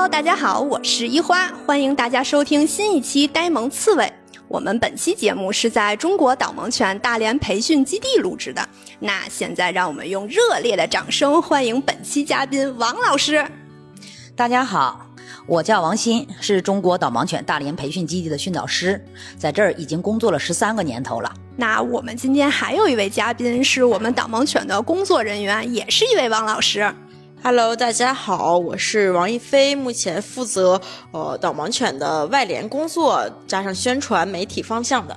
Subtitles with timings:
[0.00, 4.04] Hello，大家好，我是一花，欢迎大家收听新一期《呆萌刺猬》。
[4.48, 8.66] 我们本期节目是在中国导盲犬大连培训基地录制的。
[8.98, 13.46] 那现在让我们用热烈的掌声欢迎本期嘉宾王老师。
[14.34, 15.06] 大家好，
[15.46, 19.04] 我叫王鑫，是中国导盲犬大连培训基地的训导师，
[19.36, 21.30] 在这儿已经工作了十三个年头了。
[21.58, 26.90] 那我们今天还有一位嘉宾，是我们导盲犬的工作人员，也是一位王老师。
[27.42, 30.78] Hello，大家好，我是王一飞，目前负责
[31.10, 35.16] 呃导盲犬的外联工作，加上宣传媒体方向的。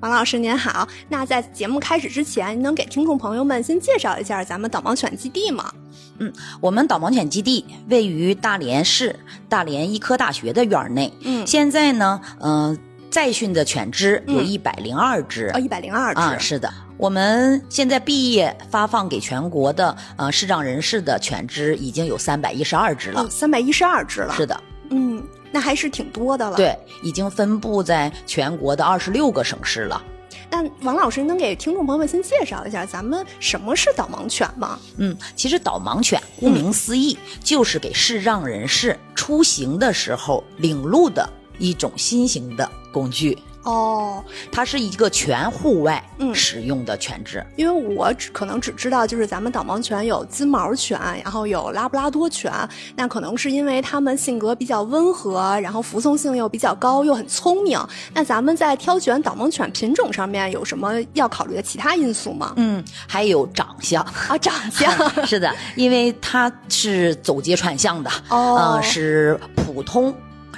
[0.00, 5.72] 王老师您好，那在节目开始之前，您能给听众朋友们先介绍一下咱们导盲犬基地吗？
[6.18, 9.18] 嗯我们导盲犬基地位于大连市
[9.48, 11.10] 大连医科大学的院儿内。
[11.22, 12.76] 嗯现在呢，呃，
[13.16, 15.50] 在训的犬只有嗯一百零二只。
[15.54, 16.20] 哦，一百零二只。
[16.20, 23.22] 啊，是的，我们现在毕业发放给全国的呃视障人士的犬只已经有三百一十二只了。
[23.22, 24.34] 哦，三百一十二只了。
[24.34, 26.58] 是的，嗯，那还是挺多的了。。
[26.58, 30.04] 对，已经分布在全国的二十六个省市了。
[30.50, 34.78] 那王老师能给听众朋友们先介绍一下咱们什么是导盲犬吗？
[34.98, 41.26] 嗯，其实导盲犬顾名思义，就是给视障人士出行的时候领路的
[41.58, 43.36] 一种新型的工具。
[43.64, 47.44] 哦，它是一个全户外嗯使用的犬只。
[47.56, 52.52] 因为我只可能只知道就是咱们导盲犬有金毛犬，然后有拉布拉多犬，
[52.94, 57.76] 那可能是因为它们性格比较温和，然后服从性又比较高，又很聪明。
[58.14, 62.52] 那咱们在挑选导盲犬品种上面有什么要考虑的其他因素吗？
[62.54, 64.00] 嗯，还有长相。
[64.28, 64.92] 啊，长相
[65.26, 70.14] 是的，因为它是走街串巷的，哦呃，是普通。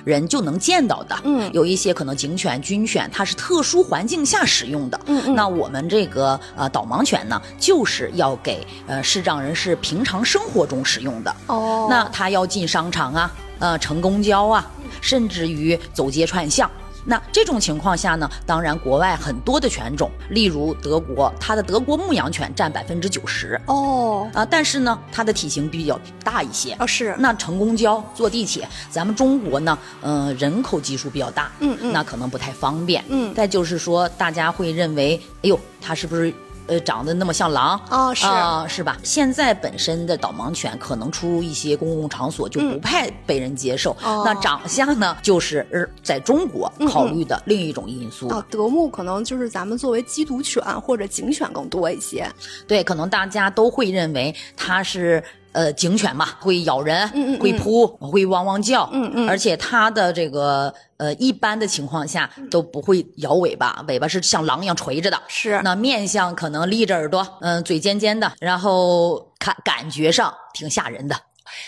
[0.08, 4.98] 人就能见到的，嗯有一些可能警犬、军犬，它是特殊环境下使用的。
[5.04, 11.36] 嗯嗯那我们这个呃导盲犬呢，就是要给呃视障人士平常生活中使用的。
[11.48, 14.66] 哦，那它要进商场啊，呃，乘公交啊，
[15.02, 16.70] 甚至于走街串巷。
[17.10, 26.76] 那这种情况下呢，当然国外很多的犬种，例如德国，它的德国牧羊犬占百分之九十哦啊，但是呢，它的体型比较大一些。
[26.78, 33.02] 哦是那乘公交、坐地铁，咱们中国呢，呃，人口基数比较大，嗯嗯那可能不太方便。
[33.08, 36.30] 嗯再就是说，大家会认为，哎呦，它是不是
[36.68, 37.80] 呃长得那么像狼？
[37.90, 38.96] 哦是啊、是吧？
[39.02, 43.90] 现在本身的导盲犬可能出入一些公共场所就不太被人接受。
[44.04, 48.28] 哦那长相呢，就是呃在中国考虑的另一种因素。
[48.28, 52.30] 哦，德牧可能就是咱们作为缉毒犬或者警犬更多一些。
[52.66, 55.22] 对，可能大家都会认为它是。
[55.58, 65.60] 呃，警犬嘛，会咬人，嗯嗯会扑，会汪汪叫，嗯嗯而且它的这个呃，一般的情况下都不会摇尾巴，尾巴是像狼一样垂着的，是。
[65.64, 71.16] 那面相可能立着耳朵，嗯、嘴尖尖的，然后看感觉上挺吓人的。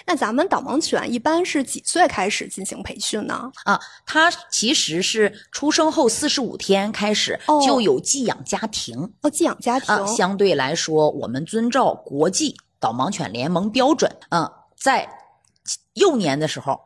[0.07, 3.51] 那咱们导盲犬一般是几岁开始进行培训呢？
[3.65, 3.81] 啊。
[4.07, 7.61] 它其实是出生后四十五天开始哦。
[7.67, 9.93] 就有寄养家庭，哦，寄养家庭。
[9.93, 15.09] 啊，相对来说，我们遵照国际导盲犬联盟标准，嗯，在
[15.95, 16.81] 幼年的时候，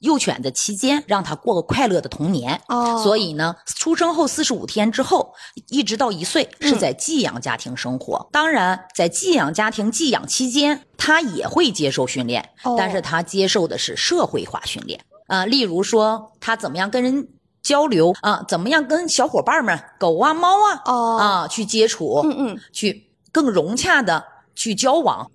[0.00, 2.60] 幼犬的期间，让它过个快乐的童年。
[2.68, 5.34] 哦，所以呢，出生后四十五天之后，
[5.68, 8.28] 一直到一岁是嗯在寄养家庭生活。
[8.30, 17.28] 当然，在寄养家庭寄养期间，它也会接受训练，哦但是它接受的是社会化训练啊、例如说它怎么样跟人
[17.62, 24.24] 交流啊、怎么样跟小伙伴们狗啊、猫啊、哦啊去接触，嗯嗯去更融洽的
[24.60, 25.30] 去交往。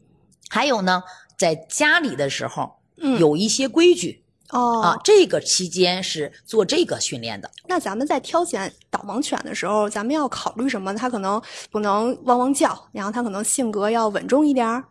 [0.50, 1.02] 还有呢，
[1.36, 4.22] 在家里的时候，嗯有一些规矩。
[4.52, 7.50] 哦啊，这个期间是做这个训练的。
[7.68, 10.94] 那咱们在挑选导盲犬的时候，咱们要考虑什么？
[10.94, 11.42] 它可能
[11.72, 14.86] 不能汪汪叫，然后它可能性格要稳重一点儿。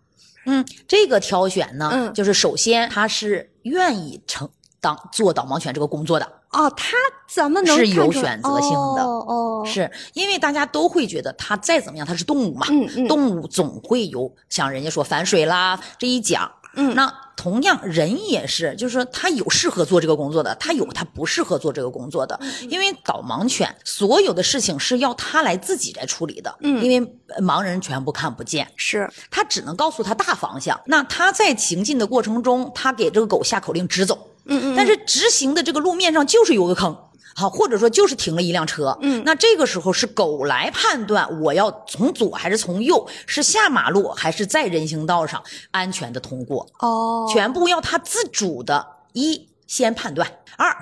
[0.47, 6.97] 嗯，这个挑选呢，嗯就是首先它是愿意成当做导盲犬这个工作的，哦，他
[7.29, 16.51] 怎么能是有选择性的哦哦，是因为大家都会觉得它再怎么样，它是动物嘛，嗯嗯动物总会有像人家说反水啦这一讲。
[16.77, 22.37] 嗯那同样人也是，就是说他有适合做这个工作的，他有他不适合做这个工作的。
[22.41, 28.67] 嗯因为导盲犬所有的事情是要他来自己来处理的，嗯因为呃盲人全部看不见。
[28.75, 30.81] 是他只能告诉他大方向。
[30.87, 36.97] 那他在行进的过程中，他给这个狗下口令直走，嗯嗯但是直行的这个路面上就是有个坑。
[37.37, 45.43] 好，或者说就是停了一辆车，嗯那这个时候是狗来判断我要从左还是从右，是下马路还是在人行道上
[45.73, 50.73] 安全的通过，哦，全部要它自主的，一先判断，二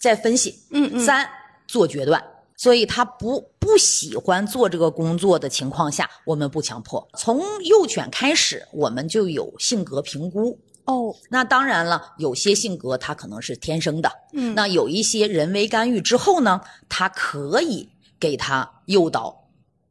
[0.00, 1.28] 再分析，嗯嗯三
[1.68, 2.20] 做决断。
[2.58, 7.06] 所以他不不喜欢做这个工作的情况下，我们不强迫。
[7.18, 10.58] 从幼犬开始，我们就有性格评估。
[10.86, 17.88] 哦，那当然了，有些性格他可能是天生的，嗯，那有一些人为干预之后呢，他可以
[18.18, 19.48] 给他诱导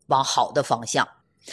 [0.08, 1.08] 往好的方向。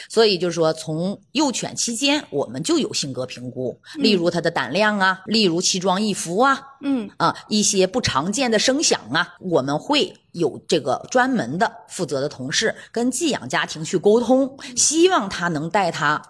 [0.09, 7.11] 所以就是说，从幼犬期间我们就有性格评估，例如它的胆量啊，例如奇装异服啊，嗯。
[7.19, 16.23] 啊一些不常见的声响啊，我们会有这个专门的负责的同事跟寄养家庭去沟通，希望他能带他。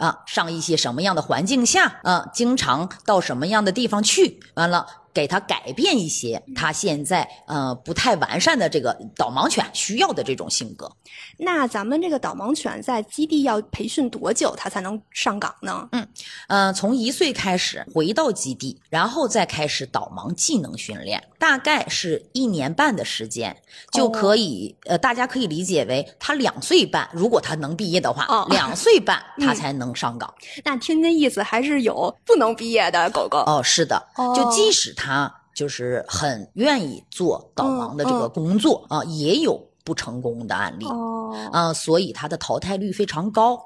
[0.00, 10.90] 啊，上一些什么样的环境下，啊，经常到什么样的地方去，完了给他改变一些他现在呃不太完善的这个导盲犬需要的这种性格。
[11.38, 15.88] 那咱们这个导盲犬在基地要培训多久，它才能上岗呢？
[15.92, 16.06] 嗯
[16.48, 23.56] 呃，从一岁开始回到基地，然后再开始导盲技能训练，大概是一年半的时间，
[23.92, 30.32] 就可以、呃，大家可以理解为他两岁半，如果他能毕业的话，哦两岁半他 嗯才能上岗。
[30.64, 33.38] 那听这意思，还是有不能毕业的狗狗。
[33.46, 40.86] 哦，是的，哦就即使他就是很愿意做导盲的这个嗯嗯工作啊、也有不成功的案例
[41.50, 43.58] 啊、哦，所以他的淘汰率非常高，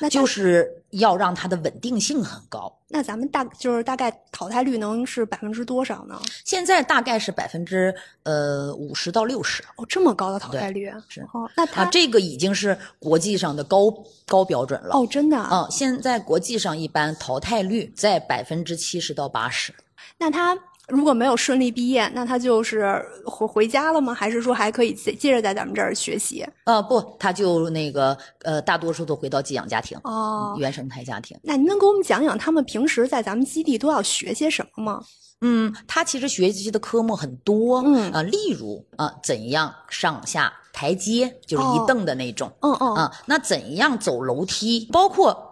[0.00, 2.76] 那就是要让它的稳定性很高。
[2.88, 6.20] 那咱们大就是大概淘汰率能是百分之多少呢？
[6.44, 7.94] 现在大概是百分之
[8.24, 13.94] 呃五十到六十哦，这么高的淘汰率是哦，那它、啊，这个已经是国际上的高
[14.26, 14.96] 高标准了。
[14.96, 15.56] 哦，真的啊？
[15.56, 19.72] 啊，现在国际上一般淘汰率在百分之七十到八十。
[20.18, 20.58] 那它
[20.90, 24.12] 如果没有顺利毕业，那他就是回回家了吗？
[24.12, 26.46] 还是说还可以接接着在咱们这儿学习？
[26.64, 31.38] 呃，不，他就那个呃，大多数都回到寄养家庭，哦，原生态家庭。
[31.42, 35.02] 那您能给我们讲讲他们平时在咱们基地都要学些什么吗？
[35.42, 45.49] 嗯，他其实学习的科目很多，嗯啊、例如啊、怎样上下台阶，就是哦一蹬的那种，嗯嗯啊，那怎样走楼梯，包括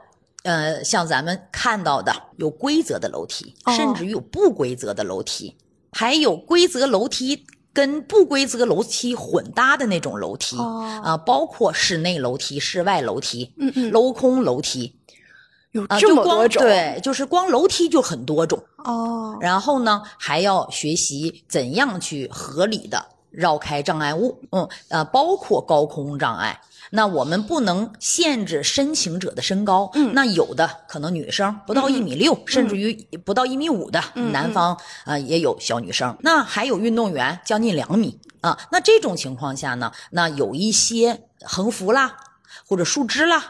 [0.48, 5.54] 呃，像咱们看到的有规则的楼梯，哦甚至于有不规则的楼梯，
[5.92, 14.96] 还有规则楼梯跟不规则楼梯混搭的那种楼梯，哦啊，包括室内楼梯、室外楼梯、嗯嗯，镂空楼梯
[15.86, 18.58] 啊，有这就光么多种，对，就是光楼梯就很多种。
[18.78, 26.58] 哦，然后呢，还要学习怎样去合理的绕开障碍物，嗯，呃，包括高空障碍。
[26.90, 32.92] 那我们不能限制申请者的身高，嗯那有的可能女生不到一米六、甚至于
[33.24, 36.16] 不到一米五的，嗯南方啊、呃也有小女生。
[36.20, 42.16] 那还有运动员将近两米啊，那这种情况下呢，那有一些横幅啦
[42.66, 43.44] 或者树枝啦，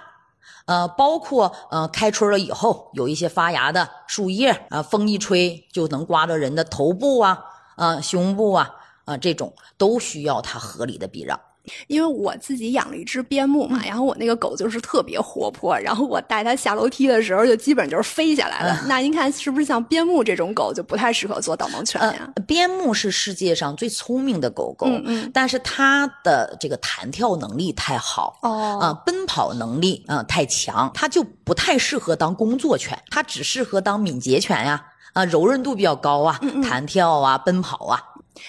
[0.67, 7.39] 呃，包括呃开春了以后，有一些发芽的树叶啊、风一吹就能刮到人的头部啊、
[7.77, 8.71] 啊、胸部啊
[9.05, 11.39] 啊、这种都需要它合理的避让。
[11.87, 18.85] 因为我自己养了一只边牧嘛，然后我那个狗就是特别活泼，然后我带它下楼梯的时候，就基本就是飞下来了。
[18.89, 22.31] 那您看是不是像边牧这种狗就不太适合做导盲犬呀？
[22.37, 28.39] 呃，边牧是世界上最聪明的狗狗，嗯嗯但是它的这个弹跳能力太好。
[28.43, 38.01] 哦啊、奔跑能力啊、太强，它就不太适合当工作犬，它只适合当敏捷犬呀，啊，柔韧度比较高啊，嗯弹跳啊，奔跑啊，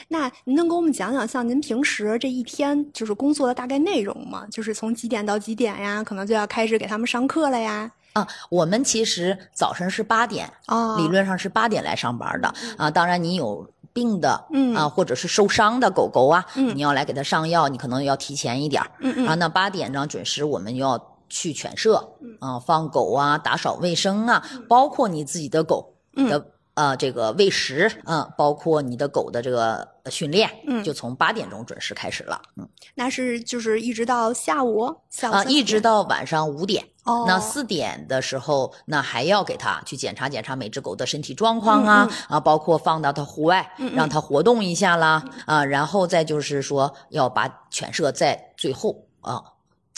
[0.07, 4.45] 那您能给我们讲讲，像您平时这一天就是工作的大概内容吗？
[4.51, 6.03] 就是从几点到几点呀？
[6.03, 7.91] 可能就要开始给他们上课了呀？
[8.13, 12.89] 啊，我们其实早晨是八点，哦，理论上是八点来上班的啊。
[12.89, 19.35] 当然，你有病的，嗯啊，或者是受伤的狗狗啊，嗯你要来给它上药，你可能要提前一点儿嗯嗯啊。
[19.35, 26.53] 那八点呢准时，我们要去犬舍，啊，放狗啊，打扫卫生啊，包括你自己的狗的。
[26.79, 32.65] 呃，这个喂食，嗯、包括你的狗的这个呃训练，嗯就从八点钟准时开始了，嗯。
[32.95, 36.85] 那是就是一直到下午，下午一直到晚上五点。
[37.03, 49.43] 哦，那四点的时候，那还要给它去检查检查每只狗的身体状况啊、啊，包括放到它户外，嗯嗯让它活动一下啦、啊，然后再就是说要把犬舍在最后啊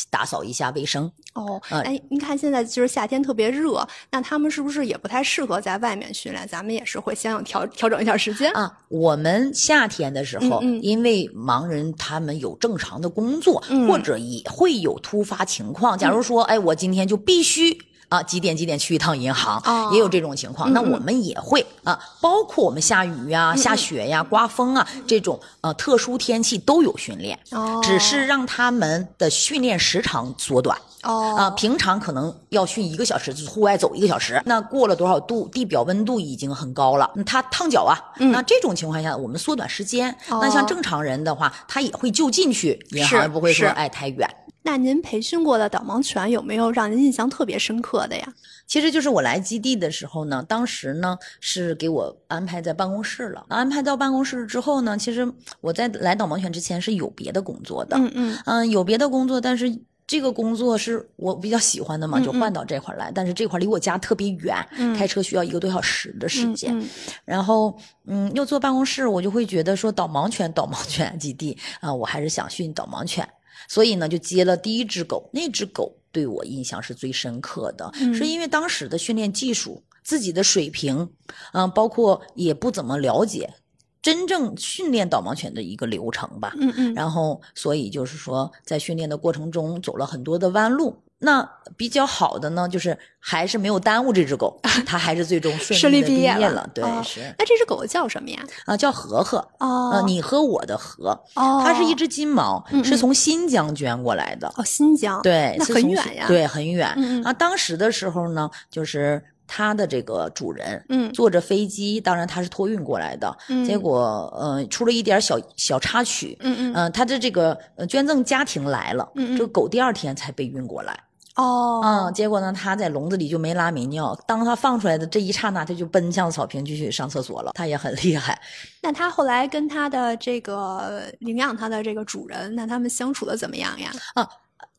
[0.09, 1.11] 打扫一下卫生。
[1.33, 6.45] 哦，呃哎，您看现在就是夏天特别热，那他们是不是也不太适合在外面训练？
[6.47, 8.51] 咱们也是会相应调调整一下时间。
[8.53, 15.97] 啊，我们夏天的时候，嗯嗯因为盲人他们有正常的工作，嗯或者也会有突发情况。
[15.97, 17.90] 假如说，哎，我今天就必须。
[18.11, 20.69] 啊，几点几点去一趟银行，哦也有这种情况。
[20.69, 30.77] 嗯那我们也会啊，包括我们下雨呀、下雪呀、刮风啊这种呃特殊天气都有训练，哦，只是让他们的训练时长缩短。
[31.03, 34.39] 哦啊，平常可能要训一个小时，就是户外走一个小时。
[34.45, 37.95] 那过了多少度，地表温度已经很高了，嗯它烫脚啊。
[38.19, 40.13] 嗯那这种情况下，我们缩短时间。
[40.27, 44.29] 那哦像正常人的话，他也会就近去银是行，不会说是哎太远。
[44.63, 48.33] 那您培训过的导盲犬有没有让您印象特别深刻的呀？
[48.67, 53.45] 其实就是我来基地的时候呢，当时呢是给我安排在办公室了。
[53.49, 59.77] 安排到办公室之后呢，其实我在来导盲犬之前是有别的工作的，嗯嗯嗯，有别的工作，但是
[60.07, 63.11] 这个工作是我比较喜欢的嘛，嗯就换到这块儿来。
[63.13, 66.77] 但是这块离我家特别远，嗯开车需要一个多小时的时间。
[66.79, 66.87] 嗯
[67.25, 73.27] 然后，嗯，又坐办公室，我就会觉得说导盲犬，导盲犬基地啊、我还是想训导盲犬，
[73.71, 75.29] 所以呢，就接了第一只狗。
[75.31, 81.09] 那只狗对我印象是最深刻的，嗯是因为当时的训练技术、自己的水平，
[81.53, 83.53] 嗯、包括也不怎么了解
[84.01, 86.53] 真正训练导盲犬的一个流程吧。
[86.59, 90.97] 嗯嗯然后，所以就是说，在训练的过程中走了很多的弯路。
[91.23, 91.47] 那
[91.77, 96.69] 比较好的呢，就是还是没有耽误这只狗， 它还是最终顺顺利的毕毕业了了。
[96.73, 98.43] 对，哦是那这只狗叫什么呀？
[98.65, 99.37] 啊，叫和和。
[99.59, 104.51] 哦呃，你和我的和，哦，它是一只金毛，嗯嗯是从新疆捐过来的。
[104.57, 106.87] 哦新疆，对，那很远呀对，很远。
[107.23, 120.97] 啊，当时的时候呢，就是它的这个主人，嗯坐着飞机，当然它是托运过来的，嗯结果呃出了一点小小插曲，嗯嗯嗯、它的这个呃捐赠家庭来了，嗯嗯这个狗第二天才被运过来，
[121.41, 128.39] 哦嗯，结果呢，它在笼子里就没拉没尿，当它放出来的这一刹那，它就奔向草坪就去上厕所了，它也很厉害。
[128.81, 133.91] 那它后来跟它的这个领养它的这个主人，那他们相处的怎么样呀？
[134.13, 134.27] 啊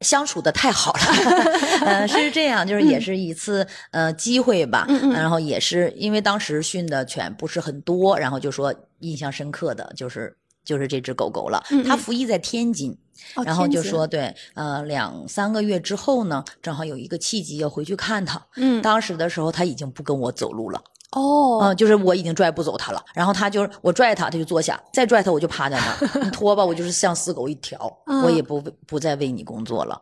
[0.00, 1.00] 相处的太好了，
[1.87, 12.97] 呃，是这样，就是也是一次、呃机会吧，嗯嗯然后也是因为当时训的犬不是很多，然后就说印象深刻的就是就是这只狗狗了，嗯嗯它服役在天津。
[13.37, 18.40] 哦然后就说对，呃，两三个月之后呢，正好有一个契机要回去看它。
[18.57, 23.02] 嗯当时的时候，它已经不跟我走路了，哦嗯，就是我已经拽不走它了。
[23.14, 26.21] 然后它就是我拽它，它就坐下；再拽它，我就趴在那儿。
[26.25, 30.00] 你拖吧，我就是像死狗一条， 嗯我也不不再为你工作了。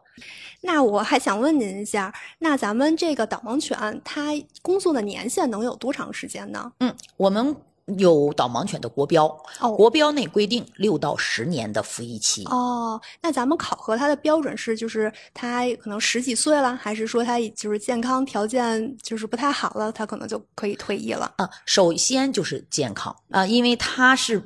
[0.62, 4.26] 那我还想问您一下，那咱们这个导盲犬它
[4.60, 6.70] 工作的年限能有多长时间呢？
[6.80, 7.56] 嗯，我们
[7.98, 9.26] 有导盲犬的国标，
[9.60, 12.44] 哦国标内规定六到十年的服役期。
[12.44, 21.32] 哦，那咱们考核它的标准是，就是它可能十几岁了，还是说它就是健康条件就是不太好了，它可能就可以退役了？
[21.36, 24.42] 啊，首先就是健康啊，因为它是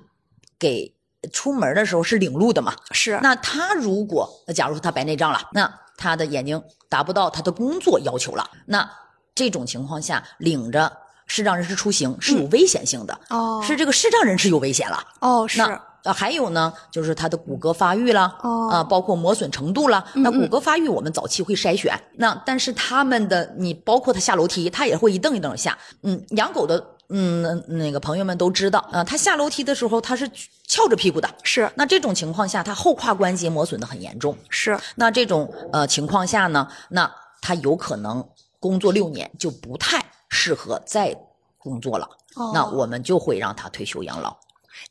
[0.58, 0.94] 给
[1.32, 2.74] 出门的时候是领路的嘛。
[2.92, 8.90] 是，那他如果假如说他白内障了，那他的眼睛达不到他的工作要求了，那
[9.34, 10.90] 这种情况下领着
[11.26, 15.02] 视障人士出行是有危险性的，哦，是这个视障人士有危险了。
[15.20, 20.04] 哦，是，那呃还有呢，就是他的骨骼发育了，哦啊、包括磨损程度了。
[20.14, 25.76] 嗯那骨骼发育我们早期会筛选，那但是他们的你包括他下楼梯，他也会一蹬一蹬下。
[26.02, 30.30] 嗯，养狗的嗯那那个朋友们都知道啊、他下楼梯的时候他是
[30.66, 31.28] 翘着屁股的。
[31.42, 34.36] 是，那这种情况下，他后胯关节磨损的很严重。
[34.50, 38.22] 是，那这种呃情况下呢，那他有可能
[38.60, 41.16] 工作六年就不太适合再
[41.58, 42.08] 工作了。
[42.36, 44.36] 哦那我们就会让他退休养老。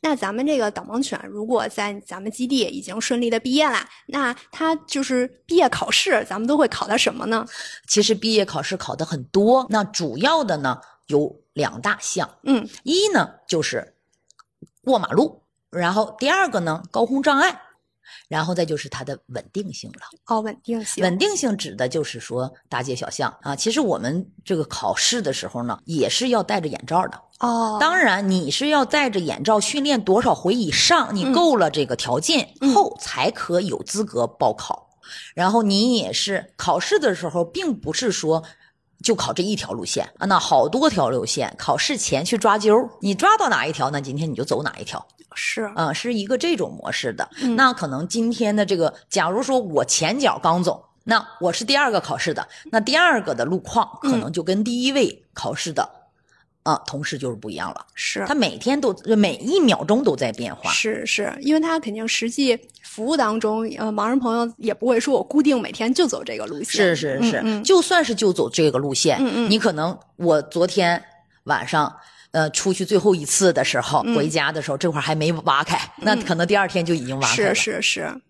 [0.00, 7.44] 那咱们这个导盲犬，如果在咱们基地已经顺利的毕业了，那它就是毕业考试，咱们都会考它什么呢？
[7.86, 13.94] 其实毕业考试考的很多，那主要的呢有两大项，嗯，一呢就是
[14.82, 17.60] 过马路，然后第二个呢高空障碍，
[18.28, 20.00] 然后再就是它的稳定性了。
[20.26, 23.54] 哦，稳定性，稳定性指的就是说大街小巷啊。
[23.56, 27.20] 其实我们这个考试的时候呢，也是要戴着眼罩的。
[27.40, 34.88] 哦，当然，你是要戴着眼罩训练多少回以上，你够了这个条件嗯后，才可有资格报考。
[35.34, 38.42] 然后你也是考试的时候，并不是说
[39.02, 41.54] 就考这一条路线啊，那好多条路线。
[41.58, 45.06] 考试前去抓阄，你抓到哪一条，那今天你就走哪一条。
[45.34, 47.28] 是，啊、是一个这种模式的。
[47.42, 55.88] 嗯那可能今天的这个，假如说我前脚刚走，那我是第二个考试的，那第二个的路况嗯可能就跟第一位考试的
[56.62, 57.84] 啊、同事就是不一样了。
[57.94, 60.70] 是，他每天都每一秒钟都在变化。
[60.70, 66.66] 是是，因为他肯定实际服务当中，呃，盲人朋友也不会说我固定每天就走这个路线。
[66.66, 71.04] 是是是，嗯嗯就算是就走这个路线，嗯嗯你可能我昨天
[71.44, 71.94] 晚上。
[72.34, 77.54] 呃，出去最后一次的时候，嗯回家的时候，这块儿还没挖开，那可能第二天就已经挖开是了。
[77.54, 78.20] 是是是。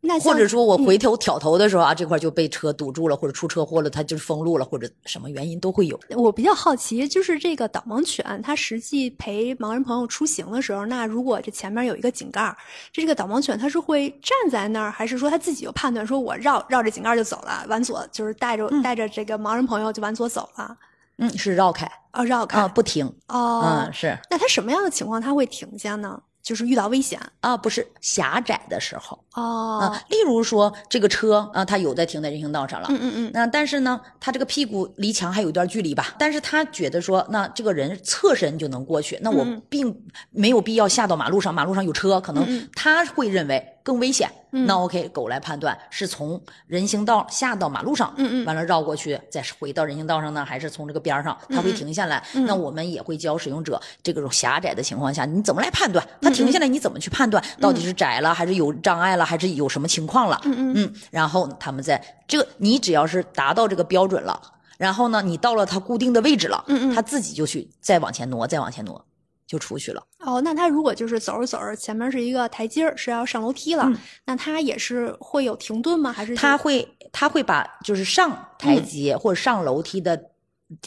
[0.00, 5.98] 那或者说我回头挑头的时候啊，这块就被车堵住了，或者出车祸了，它就是封路了，或者什么原因都会有。
[6.10, 12.56] 我比较好奇，就是这个导盲犬，它实际陪盲人朋友出行的时候，那如果这前面有一个井盖，
[12.92, 20.76] 这这个导盲犬它是会站在那儿，还是说它自己就判断说我绕绕着井盖就走了，往左就是带着、带着这个盲人朋友就往左走了？
[21.18, 23.06] 嗯，是绕开啊，绕开、啊，不停。
[23.28, 26.20] 哦、嗯，是那它什么样的情况它会停下呢？
[26.40, 39.94] 就是遇到危险啊，不是狭窄的时候哦啊，例如说这个车啊，它有在停在人行道上了，嗯嗯嗯，那但是呢，他这个屁股离墙还有一段距离吧，但是他觉得说，那这个人侧身就能过去，那我嗯并
[40.30, 44.30] 没有必要下到马路上，马路上有车，可嗯能他会认为更危险。
[44.50, 52.22] 那 OK，狗来判断是从人行道下到马路上，嗯嗯完了绕过去再回到人行道上呢，还是从这个边上，它会停下来。
[52.34, 56.06] 嗯那我们也会教使用者，这种狭窄的情况下，你怎么来判断？
[56.20, 60.38] 它停下来，你怎么去判断到底是窄了，还是有障碍了，还是有什么情况了？
[60.44, 64.38] 嗯嗯嗯，然后他们在这个你只要是达到这个标准了，
[64.76, 69.04] 然后呢，你到了它固定的位置了，嗯嗯它自己就去再往前挪，再往前挪，
[69.48, 70.00] 就出去了。
[70.20, 76.12] 哦，那他如果就是走着走着，前面是一个台阶儿，是要上楼梯了，嗯那他也是会有停顿吗？
[76.12, 80.22] 还是他会他会把就是上台阶或者上楼梯的。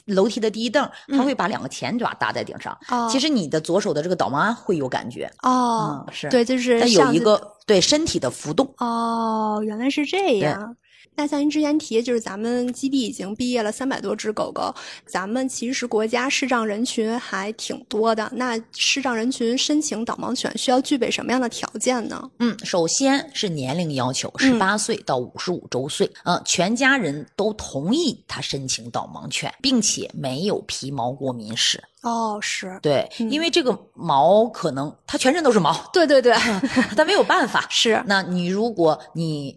[0.06, 2.77] 楼梯的第一凳，他会把两个前爪搭在顶上。
[2.89, 8.72] 哦其实你的左手的这个导盲鞍会有感觉，哦，嗯是对，就是它有一个对身体的浮动。
[8.77, 10.77] 哦，原来是这样。
[11.15, 14.74] 那像您之前提，就是咱们基地已经毕业了三百多只狗狗，
[15.06, 18.32] 咱们其实国家视障人群还挺多的。
[18.34, 22.32] 那视障人群申请导盲犬需要具备什么样的条件呢？
[22.39, 31.84] 嗯，首先是年龄要求，十八岁到五十五周岁，嗯、全家人都同意他申请导盲犬，并且没有皮毛过敏史。
[32.01, 36.34] 哦，是对，嗯因为这个毛可能它全身都是毛，对对对，
[36.98, 37.65] 但没有办法。
[37.70, 39.56] 是那你如果你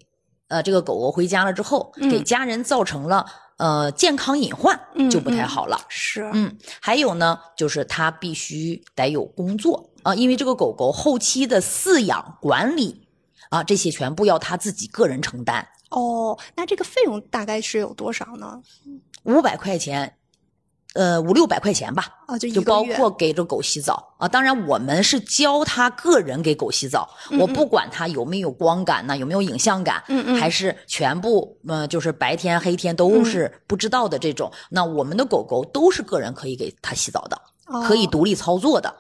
[0.55, 5.77] 呃这个狗狗回家了之后，嗯给家人造成了呃健康隐患，嗯就不太嗯好了。
[5.89, 13.09] 是，嗯，还有呢，就是它必须得有工作啊，因为这个狗狗后期的饲养管理
[13.51, 18.63] 啊，这些全部要它自己个人承担，哦，那这个费用大概是有多少呢？
[19.25, 20.17] 五百块钱，
[20.95, 22.07] 呃，五六百块钱吧。
[22.27, 27.09] 哦，就就包括给这狗洗澡啊，当然我们是教他个人给狗洗澡，
[27.39, 37.39] 我不管他有没有光感呢，有没有影像感，嗯嗯还是全部呃就是白天黑天都是不知道的这种，那我们的狗狗都是个人可以给它洗澡的，
[37.87, 38.95] 可以哦独立操作的。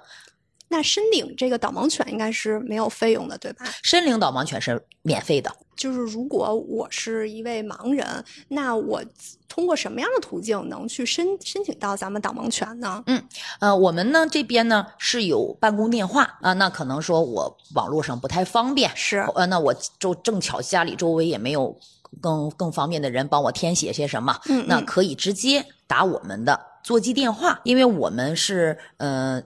[0.75, 3.65] 那申领这个导盲犬应该是没有费用的，对吧？
[3.85, 8.05] 申领导盲犬是免费的，就是如果我是一位盲人，
[8.49, 9.01] 那我
[9.49, 13.05] 通过什么样的途径能去申申请到咱们导盲犬呢？
[13.07, 13.23] 嗯
[13.61, 21.79] 呃，我们呢这边呢是有办公电话啊、那可能说我网络上不太方便，是呃，那我就正巧家里周围也没有
[22.21, 29.41] 更更方便的人帮我填写些什么，嗯嗯那可以直接打我们的座机电话，因为我们是呃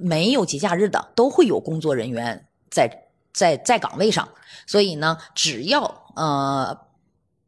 [0.00, 4.28] 没有节假日的，都会有工作人员在在在岗位上，
[4.66, 5.82] 所以呢，只要
[6.16, 6.78] 呃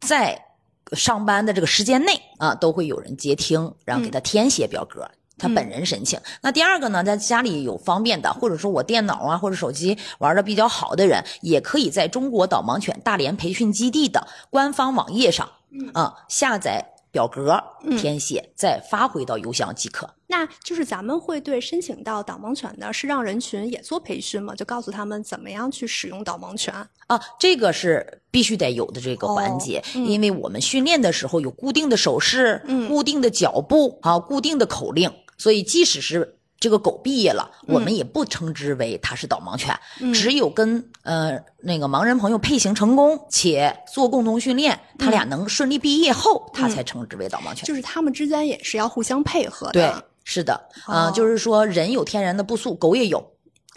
[0.00, 0.46] 在
[0.92, 5.10] 上班的这个时间内啊，都会有人接听，然后给他填写表格。
[5.38, 6.18] 他本人申请。
[6.40, 15.46] 那第二个呢，在家里有方便的，或者说我电脑啊或者手机玩的比较好的人，也可以在中国导盲犬大连培训基地的官方网页上，
[15.92, 17.58] 啊、下载表格
[17.96, 20.06] 填写，再发回到邮箱即可。
[20.26, 24.54] 那就是咱们会对申请到导盲犬的视障人群也做培训吗？
[24.54, 26.74] 就告诉他们怎么样去使用导盲犬。
[27.06, 40.12] 啊，这个是必须得有的这个环节，因为我们训练的时候有固定的手势、嗯固定的脚步啊、固定的口令，所以即使是这个狗毕业了，我们也不称之为它是导盲犬，嗯。
[40.12, 47.64] 只有跟呃那个盲人朋友配型成功且做共同训练，他俩能顺利毕业后，它才称之为导盲犬。
[47.64, 49.72] 就是他们之间也是要互相配合的。
[49.72, 49.92] 对，
[50.24, 50.54] 是的，
[50.86, 53.22] 啊、哦就是说人有天然的不速，狗也有，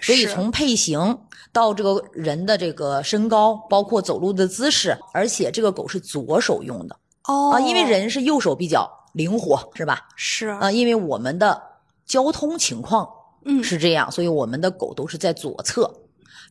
[0.02, 1.20] 所以从配型
[1.52, 6.96] 到这个人的这个身高，包括走路的姿势，而且这个狗是左手用的。
[7.28, 7.52] 哦。
[7.52, 10.08] 啊，因为人是右手比较灵活，是吧？
[10.15, 10.48] 是。
[10.48, 11.62] 啊，因为我们的
[12.10, 13.08] 交通情况
[13.45, 15.89] 嗯是这样，所以我们的狗都是在左侧，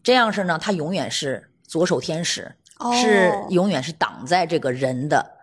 [0.02, 2.50] 这样式呢，它永远是左手天使，
[3.02, 5.34] 是哦永远是挡在这个人的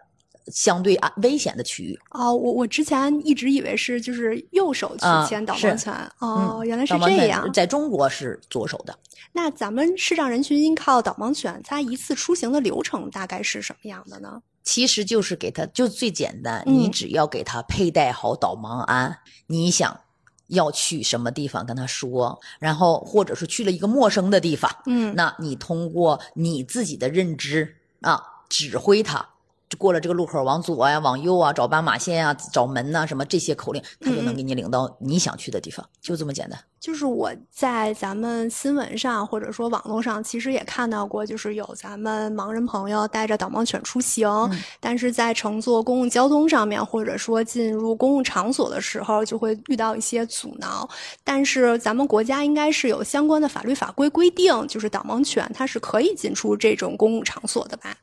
[0.47, 1.99] 相对安危险的区域。
[2.11, 5.93] 哦，我我之前一直以为是就是右手去啊牵导盲犬。
[6.19, 7.51] 哦，嗯原来是这样。
[7.51, 8.97] 在中国是左手的。
[9.33, 14.41] 那咱们视障人群依靠导盲犬，它一次出行的流程大概是什么样的呢？
[14.63, 19.99] 其实就是给它，就最简单，嗯你只要给它佩戴好导盲鞍，你想
[20.47, 29.27] 要去什么地方跟他说，然后或者是去了一个陌生的地方，嗯那你通过你自己的认知啊，指挥他
[29.77, 36.59] 过了这个路口往左呀、往右啊，找斑马线啊、找门呐、什么这些口令，他就能给你领到你想去的地方，就这么简单。
[36.85, 44.29] 就是我在咱们新闻上或者说网络上，其实也看到过，就是有咱们盲人朋友带着导盲犬出行，
[44.79, 50.87] 但是在乘坐公共交通上面，或者说进入公共场所的时候，就会遇到一些阻挠。
[51.23, 57.95] 但是咱们国家应该是有相关的法律法规规定，就是导盲犬它是可以进出这种公共场所的吧？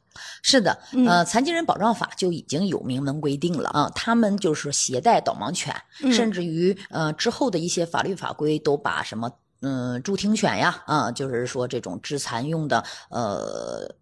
[0.42, 5.74] 是的，呃，残疾人保障法就已经有明文规定了啊，他们就是携带导盲犬，
[6.12, 9.30] 甚至于呃之后的一些法律法规都把什么
[9.60, 13.94] 嗯助听犬呀啊，就是说这种致残用的呃。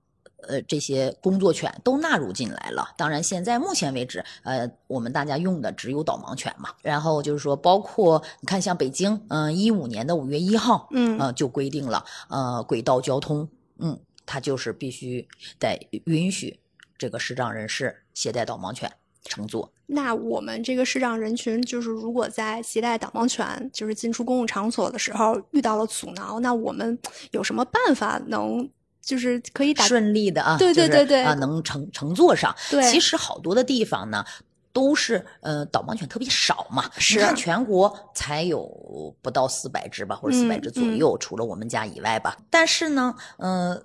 [0.48, 2.94] 呃，这些工作犬都纳入进来了。
[2.96, 6.70] 当然，现在目前为止，呃，我们大家用的只有导盲犬嘛。
[6.80, 13.46] 然后就是说，包括你看，像北京，嗯、一五年的五月一号，嗯呃，就规定了，呃，轨道交通，
[13.80, 15.28] 嗯，它就是必须
[15.58, 16.58] 得允许
[16.96, 18.90] 这个视障人士携带导盲犬
[19.24, 19.70] 乘坐。
[19.92, 26.98] 那我们这个视障人群，就是如果在携带导盲犬，就是进出公共场所的时候遇到了阻挠，那我们
[27.32, 28.68] 有什么办法能
[29.02, 29.84] 就是可以打？
[29.84, 32.54] 顺利的啊，对对就是对对啊，能乘乘坐上。
[32.70, 34.24] 对其实好多的地方呢。
[34.72, 42.36] 都是呃，导盲犬特别少嘛，是你看全国才有不到四百只吧，或者四百嗯只左右，除了我们家以外吧。
[42.48, 43.82] 但是呢，呃，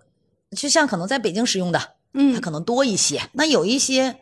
[0.55, 3.19] 就像可能在北京使用的，它嗯，可能多一些。
[3.33, 4.15] 那有一些呃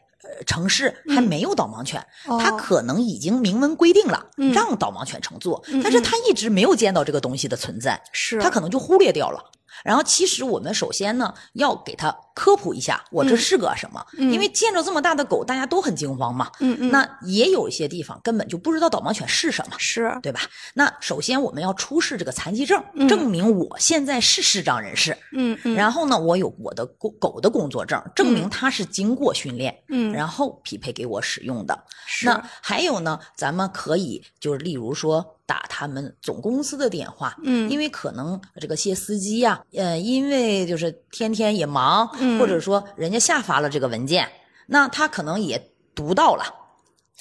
[0.46, 2.58] 城市还没有导盲犬，它哦。
[2.58, 4.52] 可能已经明文规定了、嗯。
[4.54, 8.40] 让导盲犬乘坐，但是它一直没有见到这个东西的存在，是。
[8.40, 9.44] 它可能就忽略掉了。
[9.84, 14.04] 然后，其实我们首先呢，要给它科普一下，我这嗯是个什么？
[14.18, 16.50] 嗯因为见着这么大的狗，大家都很惊慌嘛。
[16.60, 19.76] 嗯嗯，那也有一些地方根本就不知道导盲犬是什么。
[19.78, 20.42] 是对吧？
[20.74, 25.16] 那首先我们要出示这个残疾证，嗯证明我现在是视障人士。
[25.34, 31.84] 嗯嗯，然后呢，我有我的狗狗的工作证，证明嗯它是经过训练，嗯然后匹配给我使用的。
[32.08, 37.70] 是那还有呢，咱们可以就是例如说打他们总公司的电话，嗯。
[37.70, 42.40] 因为可能这个些司机呀、呃，因为就是天天也忙，嗯。
[42.40, 44.28] 或者说人家下发了这个文件，
[44.66, 46.44] 那他可能也读到了，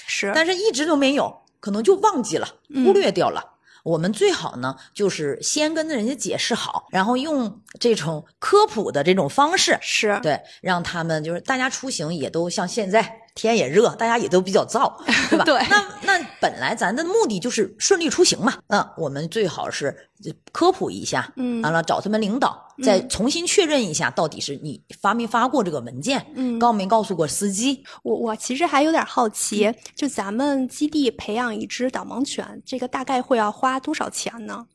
[0.06, 2.86] 是，但是一直都没有，可能就忘记了，嗯。
[2.86, 3.50] 忽略掉了。
[3.84, 10.18] 我们最好呢，就是先跟人家解释好，然后用这种科普的这种方式，是。
[10.22, 14.92] 对，让他们就是大家出行也都像现在天也热，大家也都比较燥，
[15.30, 15.44] 对吧？
[15.44, 20.10] 对那那本来咱的目的就是顺利出行嘛，嗯，我们最好是
[20.52, 34.66] 科普一下，嗯完了找他们领导，再重新确认一下到底是你发没发过这个文件，嗯告没告诉过司机，我我其实还有点好奇，就咱们基地培养一只导盲犬，这个大概会要花多少钱呢？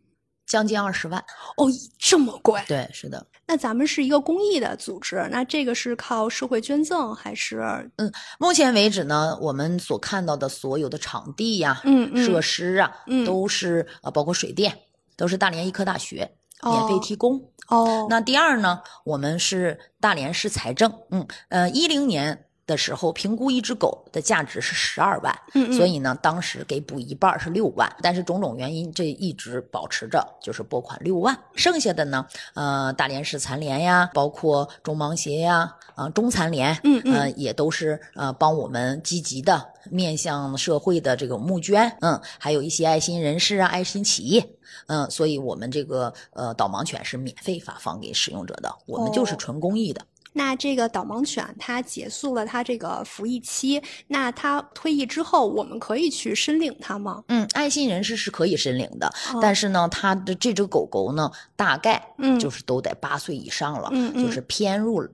[0.48, 1.20] 将近二十万。
[1.58, 1.68] 哦，
[2.00, 2.64] 这么贵？
[2.68, 3.28] 对，是的。
[3.48, 7.90] 那咱们是一个公益的组织，那这个是靠社会捐赠还是？
[7.96, 14.78] 嗯目前为止呢，我们所看到的所有的场地呀、嗯嗯设施啊，嗯都是呃，包括水电，
[15.16, 16.30] 都是大连医科大学
[16.62, 17.42] 免费哦提供。
[17.70, 25.74] 哦，那第二呢，我们是大连市财政，嗯呃，一零年的时候评估一只狗的价值是十二万，嗯嗯。
[25.74, 37.14] 所以呢，当时给补一半是六万，但是种种原因，这一直保持着就是拨款六万，剩下的呢，呃，大连市残联呀，包括中盲协呀，啊、中残联，嗯嗯。
[37.14, 44.46] 呃，也都是呃帮我们积极的面向社会的这个募捐，嗯，还有一些爱心人士啊、爱心企业。
[44.88, 49.38] 嗯，所以我们这个呃导盲犬是免费发放给使用者的，我们就是哦。
[49.38, 50.02] 纯公益的。
[50.38, 57.24] 那这个导盲犬它结束了它这个服役期，那它退役之后，我们可以去申领它吗？
[57.28, 65.06] 嗯，爱心人士是可以申领的，哦但是呢，它的这只狗狗呢，大概嗯就是都得八岁以上了，就是偏入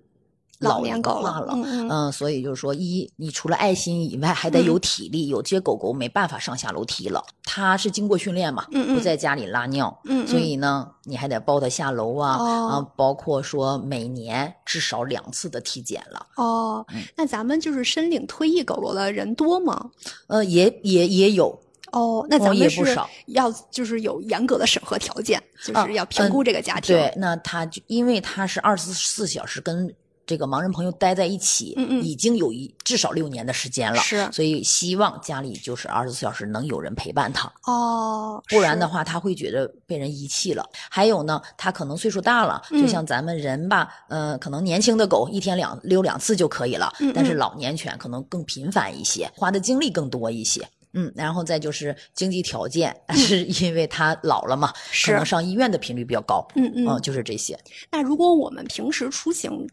[0.59, 1.53] 老年化了。
[1.55, 5.27] 嗯嗯所以就是说，一你除了爱心以外，还得有体力。
[5.27, 16.25] 有些狗狗没办法上下楼梯了，它是经过训练嘛，嗯嗯不在家里拉尿，嗯嗯所以呢，你还得抱它下楼啊，哦啊，包括说每年至少两次的体检了。
[16.35, 19.89] 哦，嗯那咱们就是申领退役狗狗的人多吗？
[20.27, 21.57] 呃，也也也有，
[21.91, 26.95] 哦，那咱们是不少要就是有严格的审核条件，就啊是要评估这个家庭。
[26.95, 29.93] 对，那他就因为他是二十四小时跟
[30.25, 40.67] 这个盲人朋友待在一起，嗯嗯已经有一至少六年的时间了，是所以希望家里就是二十四小时能有人陪伴他，哦，不然的话他会觉得被人遗弃了。
[40.89, 50.67] 还有呢，他可能岁数大了，嗯就像咱们人吧，呃，可能年轻的狗一天两溜两次就可以了，嗯但是嗯老年犬可能更频繁一些，花的精力更多一些。
[50.95, 54.71] 嗯，然后再就是经济条件，是因为他老了嘛，
[55.03, 56.47] 可能上医院的频率比较高。
[56.53, 57.57] 嗯嗯嗯，就是这些。
[57.89, 59.67] 那如果我们平时出行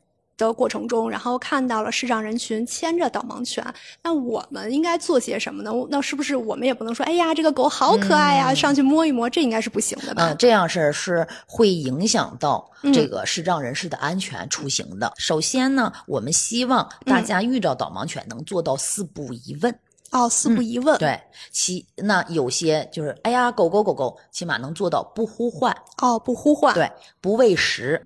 [0.47, 3.65] 的过程中，然后看到了视障人群牵着导盲犬，
[4.03, 5.73] 那我们应该做些什么呢？
[5.89, 10.31] 那是不是我们也不能说，哎呀，这个狗好可爱呀，上去摸一摸，这应该是不行的吧？
[10.31, 15.13] 嗯，这样是是会影响到这个视障人士的安全出行的。
[15.17, 19.75] 首先呢，我们希望大家遇到导盲犬能做到四不一问。
[20.13, 20.99] 哦，四不一问。
[20.99, 21.21] 对，
[21.53, 25.73] 其那有些就是，哎呀，狗狗狗狗，起码能做到不呼唤。
[26.03, 26.75] 哦，不呼唤。
[26.75, 28.05] 对，不喂食，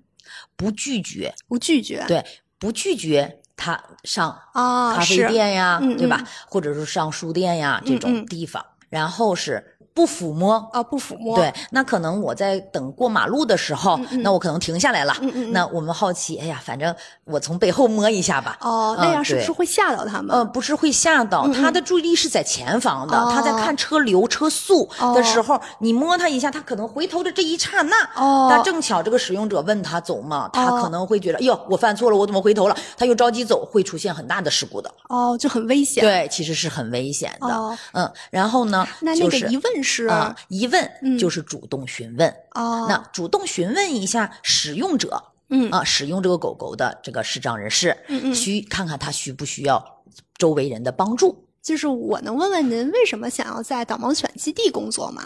[0.55, 2.03] 不拒绝，不拒绝。
[2.07, 2.25] 对，
[2.59, 6.23] 不拒绝他上啊咖啡店呀，嗯对吧？
[6.47, 8.65] 或者是上书店呀这种地方。
[8.89, 9.74] 然后是。
[9.95, 11.37] 不抚摸啊，不抚摸。
[11.37, 15.15] 对，那可能我在等过马路的时候，嗯嗯那我可能停下来了。
[15.51, 18.57] 那我们好奇，哎呀，反正我从背后摸一下吧。
[18.59, 20.35] 哦，那样是不是会吓到他们？
[20.35, 32.75] 呃，不是会吓到，他的注意力是在前方的，哦他在看车流车速的时候，你摸他一下，他可能回头的这一刹那，哦他正巧这个使用者问他走吗，他哦可能会觉得，哎呦，我犯错了，我怎么回头了？
[32.97, 34.93] 他又着急走，会出现很大的事故的。
[35.07, 37.47] 哦，就很危险。，对，其实是很危险的。
[37.47, 42.29] 哦嗯，然后呢，那那就是个疑问是啊、一问嗯就是主动询问。
[42.55, 50.03] 哦，那主动询问一下使用者，嗯啊，使用这个狗狗的这个视障人士，嗯嗯需看看他需不需要
[50.37, 51.45] 周围人的帮助。
[51.61, 55.23] 就是我能问问您为什么想要在导盲犬基地工作吗？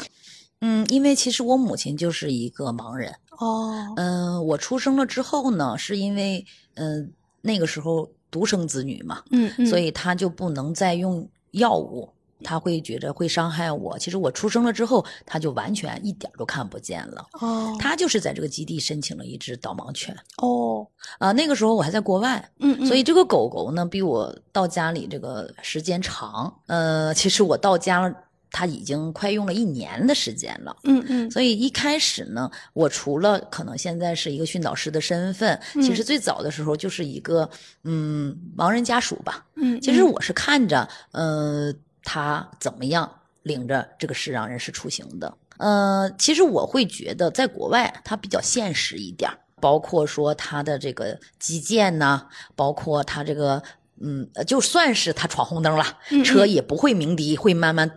[0.61, 3.15] 嗯，因为其实我母亲就是一个盲人。
[3.37, 6.45] 哦，嗯、我出生了之后呢，是因为
[6.75, 12.09] 嗯、那个时候独生子女嘛，嗯嗯，所以他就不能再用药物。
[12.43, 13.97] 她会觉得会伤害我。
[13.99, 17.27] 其实我出生了之后，他就完全一点都看不见了。
[17.39, 26.53] 哦，他就是在这个基地申请了一只导盲犬哦，啊、那个时候我还在国外，嗯嗯，所以这个狗狗呢，比我到家里这个时间长。
[26.67, 28.15] 呃，其实我到家了，
[28.51, 30.75] 它已经快用了一年的时间了。
[30.83, 37.49] 嗯嗯所以一开始呢，我除了可能现在是一个训导师的身份，嗯其实最早的时候就是一个
[37.83, 39.45] 嗯盲人家属吧。
[39.55, 41.73] 嗯，其实我是看着呃
[42.11, 43.07] 他怎么样
[43.43, 45.31] 领着这个视障人士出行的。
[45.57, 49.29] 呃，其实我会觉得在国外它比较现实一点，
[49.61, 53.61] 包括说它的这个基建呐，包括它这个
[54.01, 57.93] 嗯，呃就算是他闯红灯了，嗯车也不会鸣笛，会慢慢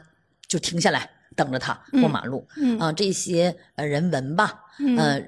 [0.46, 2.46] 就停下来等着他过嗯马路。
[2.59, 5.22] 嗯啊，这些呃人文吧，嗯呃，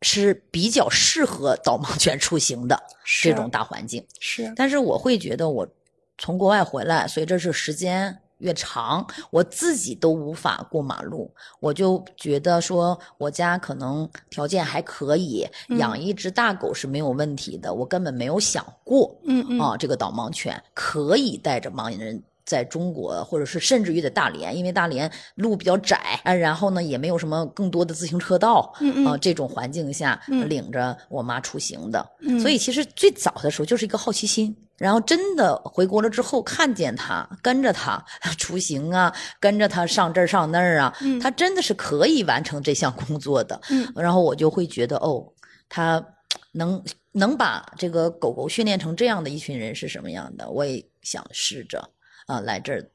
[0.00, 2.82] 是比较适合导盲犬出行的
[3.22, 4.02] 这种大环境。
[4.18, 5.68] 是但是我会觉得，我
[6.16, 22.22] 从国外回来，随着是时间越长，我自己都无法过马路，我就觉得说，我家可能条件还可以，嗯养一只大狗是没有问题的，我根本没有想过嗯嗯啊，这个导盲犬可以带着盲人。
[22.52, 38.04] 在中国，或者是甚至于在大连，因为大连路比较窄，啊，然后呢也没有什么更多的自行车道，嗯这种环境下，嗯领着我妈出行的，嗯所以其实最早的时候就是一个好奇心，然后真的回国了之后，看见他跟着他
[38.36, 39.10] 出行啊，
[39.40, 43.58] 跟着他上这儿上那儿啊，嗯他真的是可以完成这项工作的。
[43.70, 45.24] 嗯然后我就会觉得，哦，
[45.68, 46.04] 他
[46.52, 50.50] 能能把这个狗狗训练成这样的一群人是什么样的？
[50.50, 51.82] 我也想试着
[52.26, 52.90] 啊、来这儿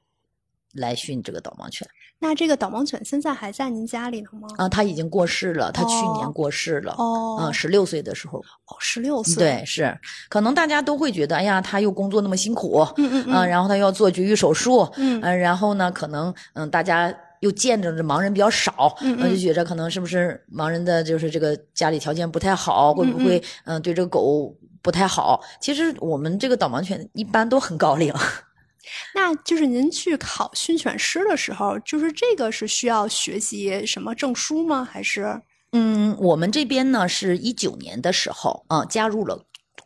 [0.73, 1.87] 来训这个导盲犬
[2.19, 4.47] 那这个导盲犬现在还在您家里呢吗？
[4.57, 4.67] 啊。
[4.67, 6.95] 他已经过世了，他去年哦过世了。
[6.97, 9.95] 哦啊，十六岁的时候，哦，十六岁，对，是，
[10.27, 25.39] 可能大家都会觉得，哎呀，他又工作那么辛苦，嗯嗯嗯啊，然后他又要做绝育手术，嗯呃然后呢，可能嗯，大家又见着这盲人比较少，嗯嗯呃就觉着可能是不是盲人的就是这个家里条件不太好，会不会嗯、对这个狗不太好？
[25.61, 28.11] 其实我们这个导盲犬一般都很高龄，
[29.13, 34.83] 那就是您去考训犬师的时候，就是这个是需要学习什么证书吗？
[34.83, 35.41] 还是
[35.73, 39.37] 嗯，我们这边呢是一九年的时候啊、加入了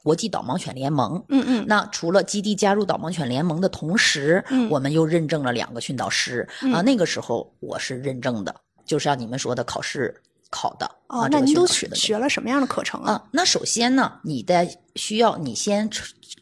[0.04, 6.82] 国际导盲犬联盟，嗯嗯那除了基地加入导盲犬联盟的同时，嗯我们又认证了两个训导师、啊。
[6.82, 10.16] 那个时候我是认证的，就是像你们说的考试
[10.50, 13.14] 考的哦啊。，这个那您都学了什么样的课程啊？
[13.14, 13.24] 啊？
[13.32, 15.90] 那首先呢，你的需要你先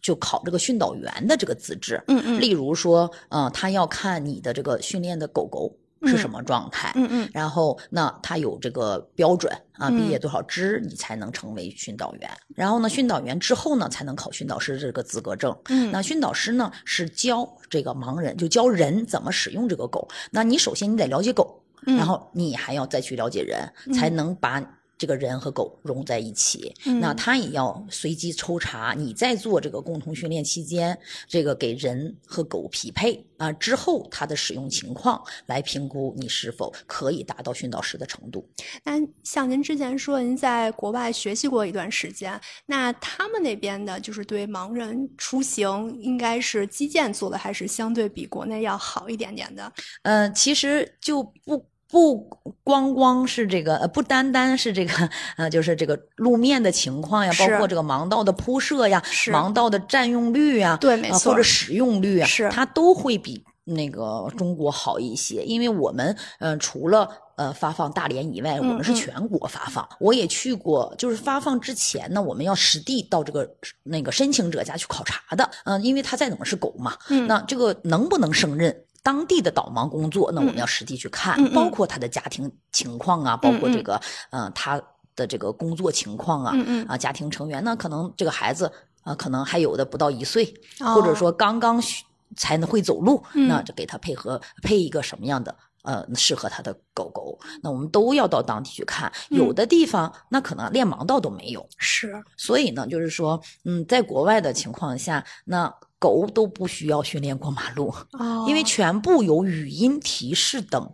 [0.02, 12.30] 就考这个训导员的这个资质，嗯嗯例如说，呃，他要看你的这个训练的狗狗是什么状态，嗯嗯然后那他有这个标准啊，嗯毕业多少支你才能成为训导员。
[12.56, 15.54] 然后呢，训导员之后呢，才能考训导师这个资格证。
[15.68, 20.08] 嗯那训导师呢是教这个盲人，就教人怎么使用这个狗。
[20.32, 24.62] 那你首先你得了解狗，嗯然后你还要再去了解人，才能把
[25.00, 38.46] 这个人和狗融在一起，嗯那他也要随机抽查你在做这个共同训练期间，这个给人和狗匹配啊之后，它的使用情况来评估你是否可以达到训导师的程度。
[38.84, 49.72] 那像您之前说，您在国外学习过一段时间，那他们那边的就是对盲人出行，应该是基建做的还是相对比国内要好一点点的？
[50.02, 52.30] 呃，其实就不不
[52.63, 67.10] 光光是这个，呃，不单单是这个， 呃，就是这个路面的情况呀，包括这个盲道的铺设呀，盲道的占用率呀，对没错呃或者使用率啊，是它都会比那个中国好一些，因为我们，呃，除了。
[67.39, 69.88] 呃，发放大连以外，我们是全国发放。
[69.97, 73.49] 我也去过，就是发放之前呢，我们要实地到这个
[73.84, 75.49] 那个申请者家去考察的。
[75.63, 78.75] 嗯、因为他再怎么是狗嘛，嗯那这个能不能胜任？
[79.04, 80.58] 当地的导盲工作，那我们嗯。
[80.58, 81.54] 要实地去看，嗯嗯。
[81.54, 83.74] 包括他的家庭情况啊，包括嗯嗯。
[83.74, 84.82] 这个呃他
[85.16, 86.86] 的这个工作情况啊，嗯嗯。
[86.88, 88.72] 啊家庭成员呢，可能这个孩子
[89.04, 92.04] 啊、可能还有的不到一岁，哦或者说刚刚学
[92.36, 93.48] 才能会走路，嗯。
[93.48, 95.56] 那就给他配合配一个什么样的？
[95.84, 99.10] 呃，适合他的狗狗，那我们都要到当地去看。
[99.30, 99.56] 有嗯。
[99.56, 110.94] 的地方那可能连盲道都没有，是，所以呢，就是说，嗯，在国外的情况下，那狗都不需要训练过马路，哦，因为全部有语音提示灯，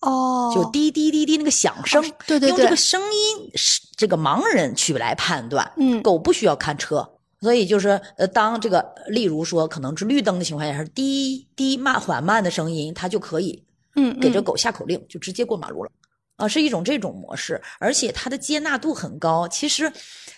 [0.00, 2.48] 哦，就滴滴滴滴那个响声，对对对。
[2.50, 6.02] 用这个，声音是这个盲人去来判断，嗯。
[6.02, 7.12] 狗不需要看车。
[7.38, 13.62] 所以就是，呃，当这个，例如说，可能是绿灯的情况下，是滴滴慢缓慢的声音，它就可以
[13.94, 14.20] 嗯，嗯。
[14.20, 15.90] 给这狗下口令，就直接过马路了。
[16.36, 19.48] 啊，是一种这种模式，而且它的接纳度很高。
[19.48, 19.90] 其实，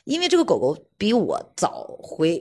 [0.05, 2.41] 因为这个狗狗比我早回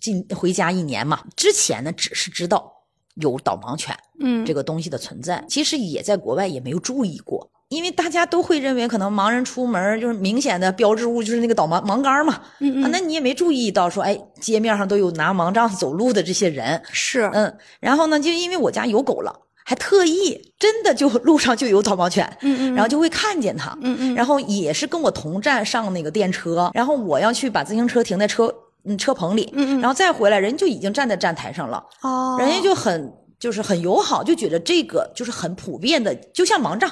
[0.00, 2.72] 进回家一年嘛，之前呢只是知道
[3.16, 7.50] 有导盲犬嗯这个东西的存在，其实也在国外也没有注意过。
[7.70, 29.80] 因为大家都会认为，可能盲人出门就是明显的标志物就是那个导盲盲杆嘛，嗯那你也没注意到说，哎，街面上都有拿盲杖走路的这些人，是，嗯，然后呢，就因为我家有狗了，还特意真的就路上就有导盲犬，嗯嗯，然后就会看见它，嗯嗯，然后也是跟我同站上那个电车，然后我要去把自行车停在车嗯车棚里，嗯嗯。
[29.80, 36.90] 然后再回来，人就已经站在站台上了，哦，人家就很就是很友好，就觉得这个就是很普遍的，就像盲杖。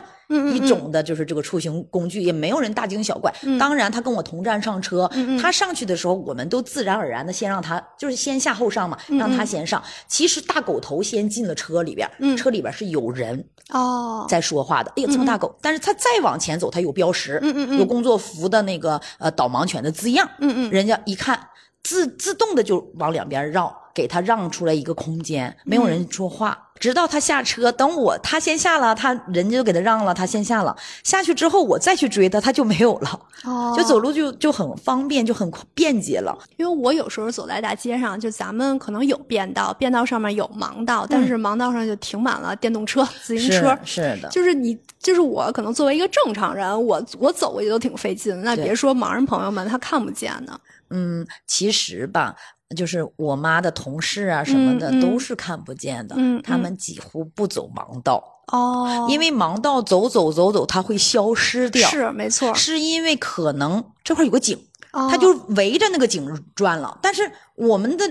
[0.55, 3.33] 一种的就是这个出行工具，也没有人大惊小怪。
[3.43, 3.59] 嗯。
[3.59, 9.83] 当然，他跟我同站上车，他上去的时候，我们都自然而然的先让他就是先下后上嘛，让他嗯先上。
[10.09, 12.37] 其实大狗头先进了车里边，嗯。
[12.37, 14.93] 车里边是有人哦，在说话的。
[14.97, 17.41] 哎呀，这么大狗，但是他再往前走，他有标识，
[17.79, 20.29] 有工作服的那个呃导盲犬的字样，
[20.71, 21.39] 人家一看
[21.83, 36.37] 自自动的就往两边绕，给他让出来一个空间，没有人说话，直到他下车，等我他先下了，他人家就给他让了，他先下了，下去之后我再去追他，他就没有了，哦，就走路就就很方便，就很便捷了。
[36.57, 43.79] 因为我有时候走在大街上，就咱们可能有便道，便道上面有盲道，但是盲道上就停满了电动车、自行车。
[43.85, 50.59] 是是的，就是你，就是我，可能作为一个正常人，我我走过去都挺费劲，那别说盲人朋友们，他看不见呢。
[50.95, 52.35] 嗯，其实吧，
[52.73, 61.89] 就是我妈的同事啊什么的、嗯嗯都是看不见的，他们几乎不走盲道，哦因为盲道走走走走，它会消失掉。
[61.89, 64.57] 是没错，是因为可能这块有个井，
[64.93, 66.99] 哦它就围着那个井转了。
[67.03, 68.05] 但是我们的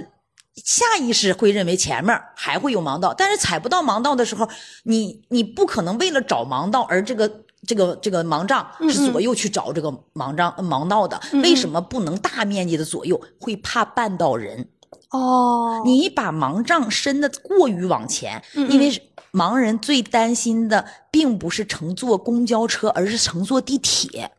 [0.56, 4.48] 下意识会认为前面还会有盲道，但是踩不到盲道的时候，
[4.84, 7.44] 你你不可能为了找盲道而这个。
[7.68, 13.22] 这个这个盲杖嗯是左右去找这个盲杖盲道的，为什么不能大面积的左右？
[13.40, 14.68] 会怕绊到人。
[15.12, 18.92] 哦，你把盲杖伸的过于往前，嗯因为
[19.32, 24.32] 盲人最担心的并不是乘坐公交车，而是乘坐地铁。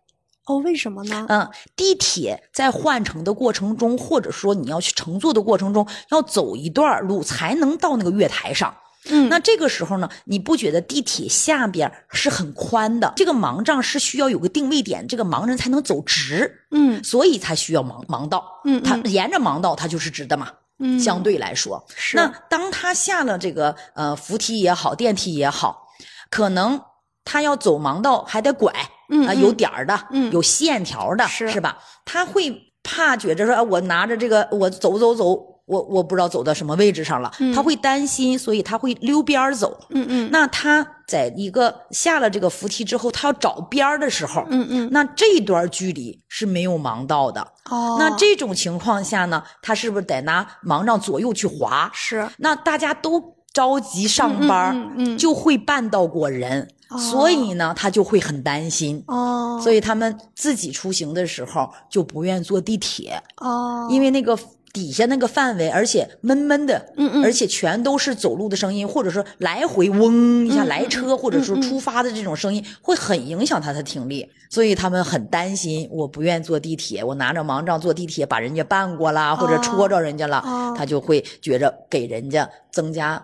[0.46, 1.24] 哦，为什么呢？
[1.28, 8.74] 嗯，地铁在换乘的过程中，或者说你要去乘坐的过程中，要走一段路才能到那个月台上。
[9.10, 13.12] 嗯，那这个时候呢，你不觉得地铁下边是很宽的？
[13.16, 18.44] 这个盲杖是需要有个定位点，这个盲人才能走直，嗯所以才需要盲盲道。
[18.64, 20.48] 嗯它沿着盲道，他就是直的嘛。
[20.78, 25.86] 嗯，相对来说，是那当他下了这个呃扶梯也好，电梯也好，
[26.30, 26.80] 可能
[27.24, 31.78] 他要走盲道还得拐，啊、嗯嗯有点儿的，嗯有线条的，是吧？
[32.04, 35.51] 他会怕觉着说，啊我拿着这个，我走走走。
[35.66, 39.78] 我我不知道走到什么位置上了，他会担心，所以他会溜边儿走。
[39.90, 47.40] 嗯嗯那他在一个下了这个扶梯之后，他要找边儿的时候，嗯嗯，那这段距离是没有盲道的。
[47.70, 51.90] 哦，那这种情况下呢，他是不是得拿盲杖左右去滑？
[51.94, 53.22] 是那大家都
[53.52, 59.02] 着急上班，嗯嗯嗯嗯就会绊到过人，哦所以呢，他就会很担心。
[59.06, 64.36] 哦，所以他们自己出行的时候就不愿坐地铁，哦，因为那个
[64.72, 75.88] 底下那个范围，而且闷闷的，嗯嗯而且全都是走路的声音，或者说来回嗡一下嗯来车，或者说出发的这种声音，会很影响他的听力，所以他们很担心。
[75.92, 83.22] 我不愿坐地铁，我拿着盲杖坐地铁把人家绊过啦，或者戳着人家了，哦他就会觉着给人家增加。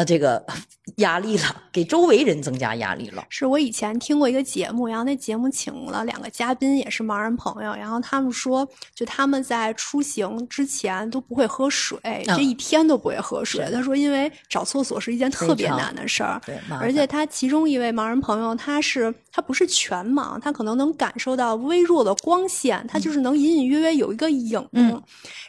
[0.00, 0.42] 呃，这个
[0.96, 3.22] 压力了，给周围人增加压力了。
[3.28, 13.68] 是我以前听过一个节目，然后那节目请了两个嘉宾，也是盲人朋友，然后他们说，就他们在出行之前都不会喝水，嗯这一天都不会喝水。
[13.70, 16.40] 他说，因为找厕所是一件特别难的事儿。
[16.46, 24.66] 对，而且他其中一位盲人朋友，他是他不是全盲，他可能能感受到微弱的光线，他就是能隐隐约约有一个影。
[24.72, 24.98] 嗯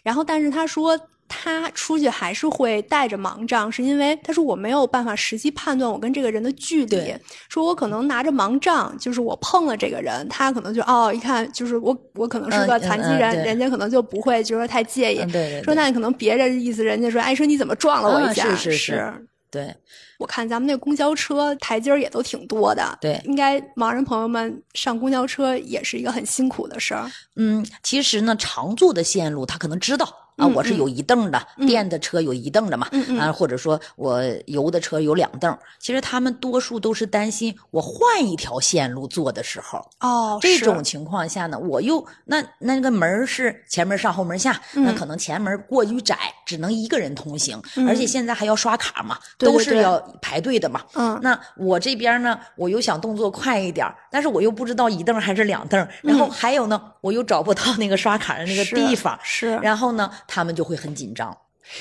[0.03, 0.99] 然后，但是他说。
[1.33, 7.15] 他出去还是会带着盲杖，是因为他说我没有办法实际判断我跟这个人的距离，
[7.47, 19.73] 说我可能拿着盲杖，就是我碰了这个人，他可能就哦一看就是我我可能是个残疾人，人家可能就不会就是说太介意，嗯对对对说那你可能别人意思，人家说哎说你怎么撞了我一啊下，是是是对，
[20.17, 27.11] 我看咱们那公交车台阶儿也都挺多的，对应该盲人朋友们上公交车也是一个很辛苦的事儿。
[27.35, 30.07] 嗯，其实呢，常坐的线路他可能知道
[30.41, 32.87] 啊，嗯我是有一凳的，电的车有一凳的嘛，
[33.19, 35.55] 啊，或者说我油的车有两凳。
[35.79, 44.95] 其实他们多数都是担心我换一条线路坐的时候，哦这种情况下呢，我又那那个门是前门上后门下，那嗯。
[44.95, 46.15] 可能前门过于窄，
[46.45, 47.87] 只能一个人通行，嗯。
[47.87, 50.81] 而且现在还要刷卡嘛，都是要排队的嘛。
[50.93, 51.19] 嗯。
[51.21, 59.55] 那我这边呢，我又想动作快一点，但是我又不知道一凳还是两凳，然后还有呢，我又找不到那个刷卡的那个地方，是。
[59.63, 61.37] 然后呢，他们就会很紧张。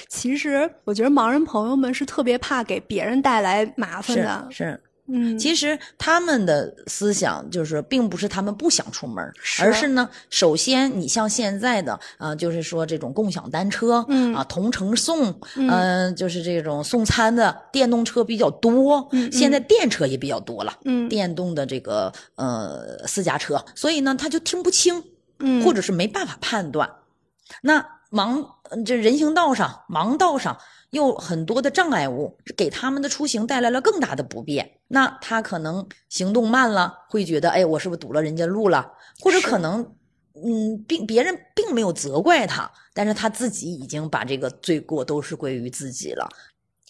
[0.08, 4.48] 其实我觉得盲人朋友们是特别怕给别人带来麻烦是的。
[4.50, 9.64] 是，嗯，其实他们的思想就是，并不是他们不想出门，是。
[9.64, 14.34] 而是呢，首先你像现在的啊、就是说这种共享单车，嗯。
[14.34, 15.68] 啊，同城送，嗯。
[15.70, 19.32] 呃就是这种送餐的电动车比较多，嗯。
[19.32, 21.08] 现在电车也比较多了，嗯。
[21.08, 25.02] 电动的这个呃私家车，所以呢，他就听不清，
[25.38, 25.64] 嗯。
[25.64, 26.88] 或者是没办法判断。
[27.62, 30.58] 那盲呃这人行道上、盲道上
[30.90, 34.78] 又很多的障碍物，给他们的出行带来了更大的不便。
[34.88, 38.92] 那他可能行动慢了，会觉得，哎，我是不是堵了人家路了？
[39.20, 39.94] 或者可能，
[40.34, 46.28] 嗯，并别人并没有责怪他，但是他自己已经把这个罪过都是归于自己了。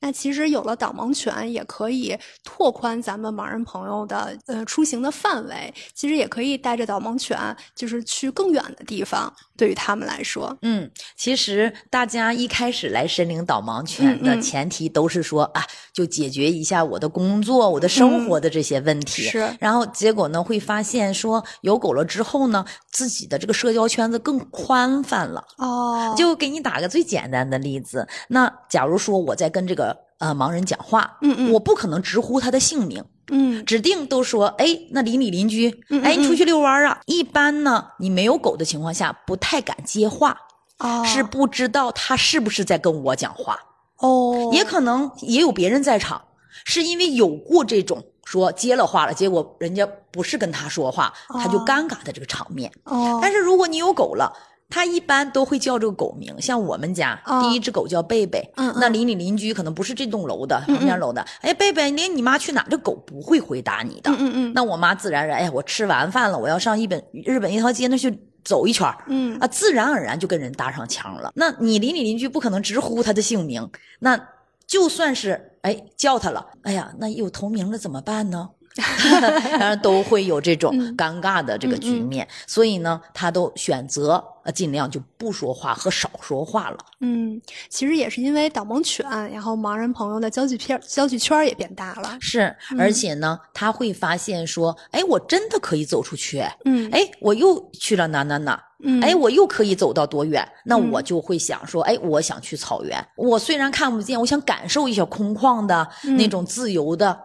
[0.00, 5.72] 那其实有了导盲犬，也可以拓宽咱们盲人朋友的呃出行的范围。
[5.94, 7.38] 其实也可以带着导盲犬，
[7.74, 9.32] 就是去更远的地方。
[9.56, 19.28] 对于他们来说，嗯，其实大家一开始来申领导盲犬的前提都是说、啊，就解决一下我的工作、我的生活的这些问题。
[19.28, 25.44] 嗯是然后结果呢，会发现说有狗了之后呢，自己的这个社交圈子更宽泛了。
[25.58, 37.00] 哦，就给你打个最简单的例子，那假如说我在跟这个呃盲人讲话，嗯嗯我不可能直呼他的姓名，嗯指定都说，哎，那邻里邻居，哎，嗯嗯你出去遛弯儿啊？
[37.06, 40.36] 一般呢，你没有狗的情况下，不太敢接话，
[40.78, 43.58] 哦是不知道他是不是在跟我讲话，
[43.98, 46.22] 哦，也可能也有别人在场，
[46.64, 52.70] 是因为有过这种说接了话了，结果人家不是跟他说话，他就哦尴尬的这个场面。
[52.84, 54.32] 哦，但是如果你有狗了。
[54.70, 57.42] 它一般都会叫这个狗名，像我们家、哦。
[57.42, 62.64] 第一只狗叫贝贝，嗯那邻里邻居可能不是这栋楼的，旁边楼的，哎，贝贝，连你妈去哪？
[62.70, 64.52] 这狗不会回答你的，嗯嗯嗯。
[64.54, 69.04] 那我妈自然而然，哎，我吃完饭了，我要上日本日本一条街那去走一圈儿。
[69.08, 69.36] 嗯。
[69.40, 71.32] 啊，自然而然就跟人搭上腔了。
[71.34, 73.68] 那你邻里邻居不可能直呼他的姓名，
[73.98, 74.18] 那
[74.66, 78.50] 就算是哎叫他了，哎呀，那有同名了怎么办呢？
[79.50, 86.78] 当然都会有这种嗯尴尬的这个局面，所以呢，他都选择呃尽量就不说话和少说话了。
[87.00, 92.16] 嗯，其实也是因为导盲犬，然后盲人朋友的交际片交际圈也变大了。
[92.20, 100.48] 是，而且呢，他会发现说，哎，我真的可以走出去，哎，嗯哎，我又去了哪哪哪，嗯，哎，我又可以走到多远？
[100.64, 103.04] 那嗯我就会想说，哎，我想去草原。
[103.16, 107.18] 我虽然看不见，我想感受一下空旷的嗯那种自由的。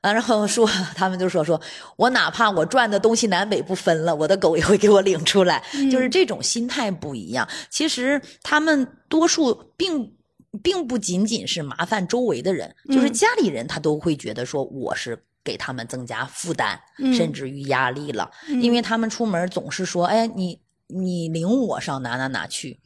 [0.00, 1.60] 啊，然后说他们就说说，
[1.96, 7.48] 我哪怕我赚的东西南北不分了，我的狗也会给我领出来，嗯就是这种心态不一样。
[7.70, 10.14] 其实他们多数并
[10.62, 18.30] 并不仅仅是麻烦周围的人，就是嗯家里人他都会觉得说我是给他们增加负担，嗯甚至于压力了。
[18.48, 22.80] 嗯因为他们出门总是说：“哎，你你领我上哪哪哪去。”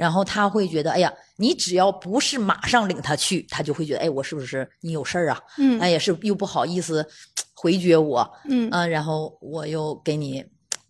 [0.00, 5.38] 然后他会觉得，哎呀，你只要不是马上领他去，他就会觉得，哎，我是不是你有事儿啊？
[5.58, 5.78] 嗯。
[5.78, 7.06] 哎，也是又不好意思
[7.54, 8.70] 回绝我，嗯。
[8.70, 10.42] 啊，然后我又给你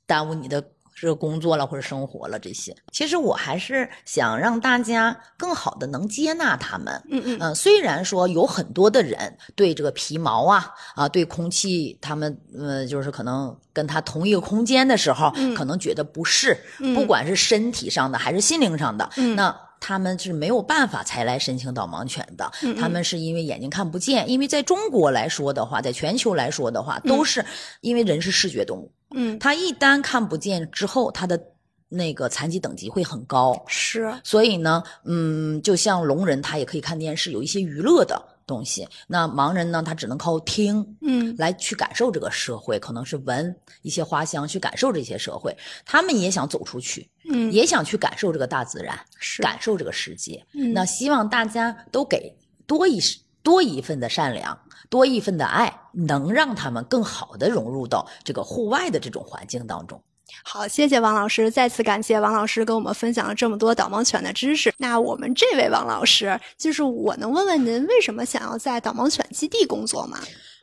[0.07, 0.65] 耽误你的
[1.01, 2.77] 这个工作了或者生活了这些。
[2.93, 7.03] 其实我还是想让大家更好的能接纳他们。
[7.11, 19.57] 嗯嗯嗯、虽然说有很多的人对这个皮毛啊啊，对空气，他们呃，就是可能跟他同一个空间的时候，嗯可能觉得不适，嗯不管是身体上的还是心灵上的，嗯那。
[19.83, 27.43] 他们是没有办法才来申请导盲犬的，嗯嗯他们是因为眼睛看不见，因为在中国来说的话，在全球来说的话，都是
[27.81, 31.41] 因为人是视觉动物，嗯，他一旦看不见之后，他的
[31.89, 33.61] 那个残疾等级会很高。
[33.67, 38.87] 是，所以呢，嗯，就像聋人他也可以看电视，有一些娱乐的东西。
[39.09, 45.57] 那盲人呢，他只能靠听，嗯来去感受这个社会，可能是闻一些花香去感受这些社会。
[45.85, 50.45] 他们也想走出去，嗯也想去感受这个大自然，是，感受这个世界。
[50.55, 52.33] 嗯那希望大家都给
[52.67, 53.01] 多一
[53.43, 54.57] 多一份的善良，
[54.91, 60.03] 多一份的爱，能让他们更好的融入到这个户外的这种环境当中。
[60.45, 64.73] 好，谢谢王老师，再次感谢王老师跟我们分享了这么多导盲犬的知识。
[64.79, 70.19] 那我们这位王老师，就是我能问问您为什么想要在导盲犬基地工作吗？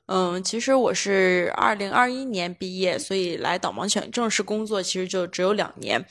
[0.07, 6.05] 嗯，其实我是二零二一年毕业，所以来导盲犬正式工作其实就只有两年。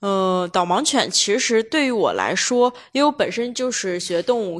[0.00, 4.58] 嗯，导盲犬其实对于我来说，因为我本身就是学动物。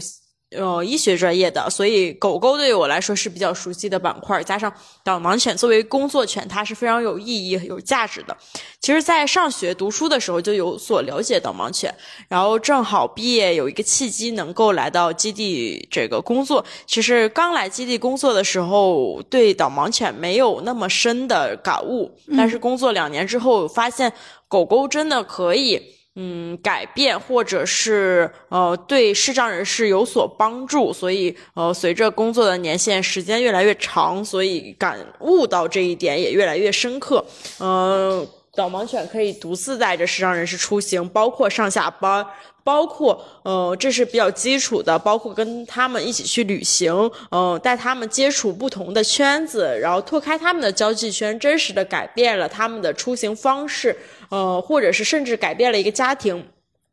[0.57, 4.43] 呃，医学专业的，所以狗狗对于我来说是比较熟悉的板块。
[4.43, 4.73] 加上
[5.05, 8.35] 导盲犬作为工作犬，它是非常有意义、有价值的。
[8.81, 11.95] 其实，在上学读书的时候就有所了解导盲犬，
[12.29, 16.65] 然后正好毕业有一个契机，能够来到基地这个工作。
[16.87, 24.11] 其实刚来基地工作的时候，对导盲犬没有那么深的感悟，但是工作两年之后，发现
[24.49, 25.98] 狗狗真的可以。
[26.21, 37.25] 嗯，改变或者是呃对视障人士有所帮助，所以呃随着工作的年限时间越来越长，所以感悟到这一点也越来越深刻。
[37.59, 42.27] 呃，导盲犬可以独自带着视障人士出行，包括上下班。
[42.65, 46.93] 包括呃，这是比较基础的，包括跟他们一起去旅行，
[47.31, 53.97] 呃，带他们接触不同的圈子，然后拓开他们的交际圈，真实的改变了他们的出行方式，
[54.31, 56.49] 呃，或者是甚至改变了一个家庭。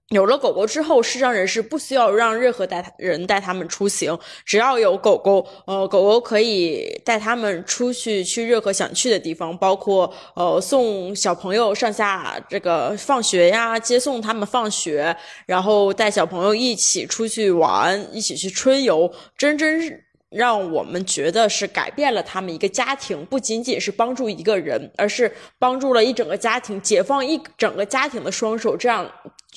[0.09, 4.15] 有了狗狗之后，视障人士不需要让任何带人带他们出行，
[4.45, 15.17] 只要有狗狗，呃，狗狗可以带他们出去去任何想去的地方，包括呃送小朋友上下这个放学呀，接送他们放学，
[15.47, 20.04] 然后带小朋友一起出去玩，一起去春游，真真。
[20.29, 29.09] 让我们觉得是改变了他们一个家庭，不仅仅是帮助一个人，而是帮助了一整个家庭，解放一整个家庭的双手，这样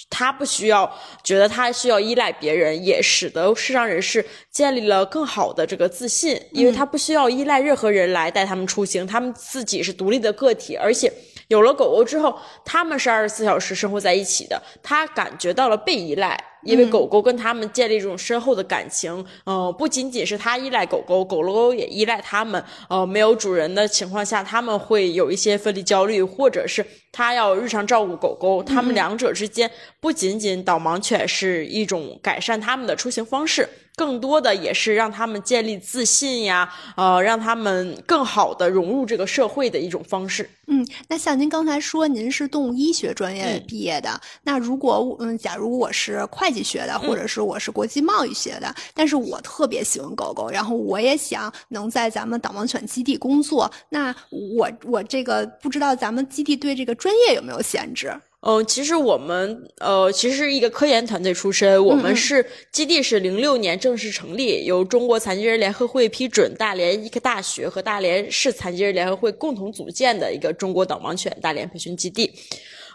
[0.08, 0.92] 他不需要
[1.24, 11.12] 觉得他需要依赖别人，也使得视障人士建立了更好的这个自信，因为他不需要依赖任何人来带他们出行，他们自己是独立的个体，而且。
[11.49, 19.24] 有了狗狗之后，他们是二十四小时生活在一起的，他感觉到了被依赖，因为狗狗跟他们建立这种深厚的感情。
[19.44, 22.62] 呃，不仅仅是他依赖狗狗，狗狗也依赖他们。
[22.90, 28.62] 呃，没有主人的情况下，他们会有一些分离焦虑，或者是他要日常照顾狗狗。
[28.62, 29.70] 他们两者之间，
[30.01, 33.66] 不仅仅导盲犬是一种改善他们的出行方式。
[33.99, 40.49] 更多的也是让他们建立自信呀，呃，让他们更好的融入这个社会的一种方式。
[40.68, 58.14] 嗯，那像您刚才说，您是动物医学专业嗯毕业的，那如果嗯，假如我是会计学的，或者是我是国际贸易学的，但是我特别喜欢狗狗，然后我也想能在咱们导盲犬基地工作，那我我这个不知道咱们基地对这个专业有没有限制？
[58.41, 72.32] 嗯，其实我们呃，其实是一个科研团队出身，我们是基地是零六年正式成立，由中国残疾人联合会批准，大连医科大学和大连市残疾人联合会共同组建的一个中国导盲犬大连培训基地。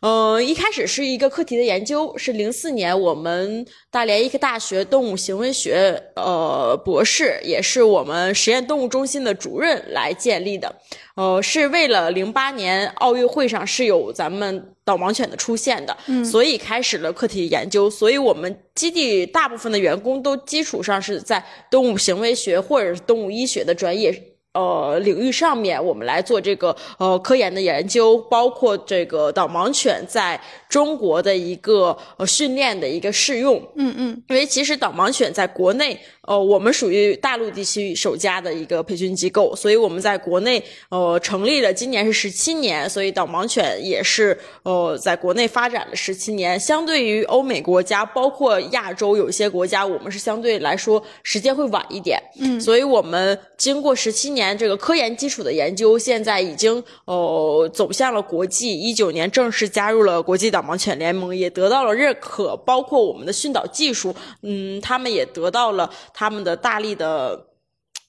[0.04, 10.76] 呃，一开始是一个课题的研究，是零四年我们大连医科大学动物行为学呃博士，也是我们实验动物中心的主任来建立的。
[11.16, 17.90] 呃，是为了零八年奥运会上是有咱们导盲犬的出现的，嗯所以开始了课题研究。
[17.90, 21.42] 所以我们基地大部分的员工都基础上是在
[21.72, 24.12] 动物行为学或者是动物医学的专业
[24.54, 30.40] 呃，领域上面，我们来做这个呃科研的研究，包括这个导盲犬在
[30.70, 33.60] 中国的一个呃训练的一个试用。
[33.76, 46.60] 嗯嗯，因为其实导盲犬在国内，呃，我们属于大陆地区首家的一个培训机构，所以我们在国内呃成立了，今年是十七年，所以导盲犬也是呃在国内发展了十七年。
[46.60, 52.22] 相对于欧美国家，包括亚洲有一些国家，我们是相对来说时间会晚一点。
[52.40, 54.43] 嗯，所以我们经过十七年。
[54.58, 58.80] 这个科研基础的研究，现在已经呃走向了国际。
[58.80, 62.58] 一九年正式加入了国际导盲犬联盟，也得到了认可。
[62.58, 67.48] 包括我们的训导技术，嗯，他们也得到了他们的大力的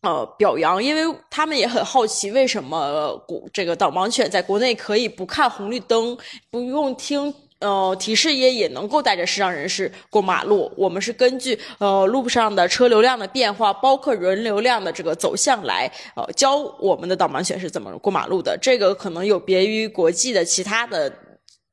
[0.00, 6.16] 呃表扬，因为他们也很好奇，为什么国这个导盲犬在国内可以不看红绿灯，
[6.50, 7.34] 不用听。
[7.64, 10.70] 呃，提示也也能够带着视障人士过马路。
[10.76, 18.58] 我们是根据呃路上的车流量的变化，包括人流量的这个走向来呃教我们的导盲犬是怎么过马路的。
[18.60, 21.10] 这个可能有别于国际的其他的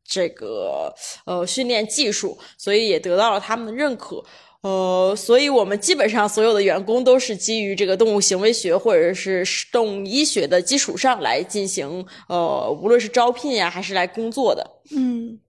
[0.07, 0.93] 这个
[1.25, 4.23] 呃训练技术，所以也得到了他们的认可。
[4.61, 14.63] 呃，所以我们基本上所有的员工都是基于这个动物行为学或者是动物医学的基础上来进行呃，无论是招聘呀还是来工作的。
[14.95, 15.39] 嗯。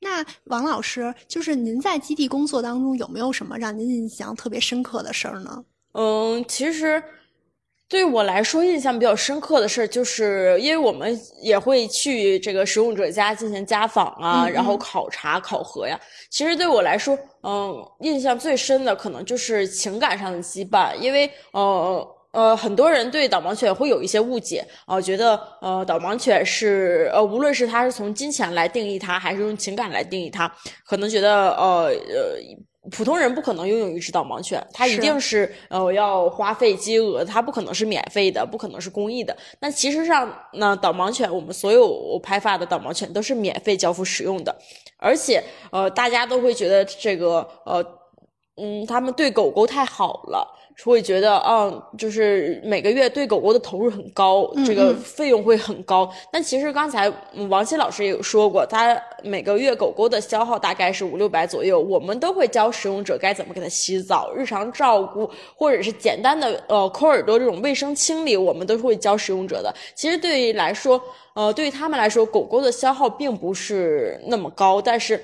[0.00, 5.64] 那王老师，就是您在基地工作当中有没有什么让您印象特别深刻的事儿呢？
[5.92, 7.02] 嗯，其实
[7.88, 16.00] 对我来说印象比较深刻的事儿，就是因为我们也会去这个使用者家进行家访啊，然后考察考核呀。
[16.30, 22.16] 其实对我来说，嗯，印象最深的可能就是情感上的羁绊，因为呃。
[22.32, 30.50] 呃，很多人对导盲犬会有一些误解啊，觉得呃，导盲犬是呃，无论是它是从金钱来定义它，还是用情感来定义它，
[30.84, 32.38] 可能觉得呃呃，
[32.92, 39.36] 普通人不可能拥有一只导盲犬，它一定是呃要花费金额，它不可能是免费的，不可能是公益的。
[39.60, 44.56] 那其实上那，导盲犬我们所有拍发的导盲犬都是免费交付使用的，
[44.98, 47.84] 而且呃，大家都会觉得这个呃
[48.56, 50.56] 嗯，他们对狗狗太好了。
[50.84, 56.10] 会觉得，嗯，就是每个月对狗狗的投入很高，这个费用会很高。
[56.32, 57.12] 但其实刚才
[57.48, 61.78] 王鑫老师也有说过，他每个月狗狗的消耗大概是五六百左右。
[61.78, 69.74] 我们都会教使用者该怎么给它洗澡、日常照顾，或者是简单的呃抠耳朵这种卫生清理，我们都会教使用者的。
[69.94, 71.00] 其实对于来说，
[71.34, 75.22] 呃，对于他们来说，狗狗的消耗并不是那么高，但是。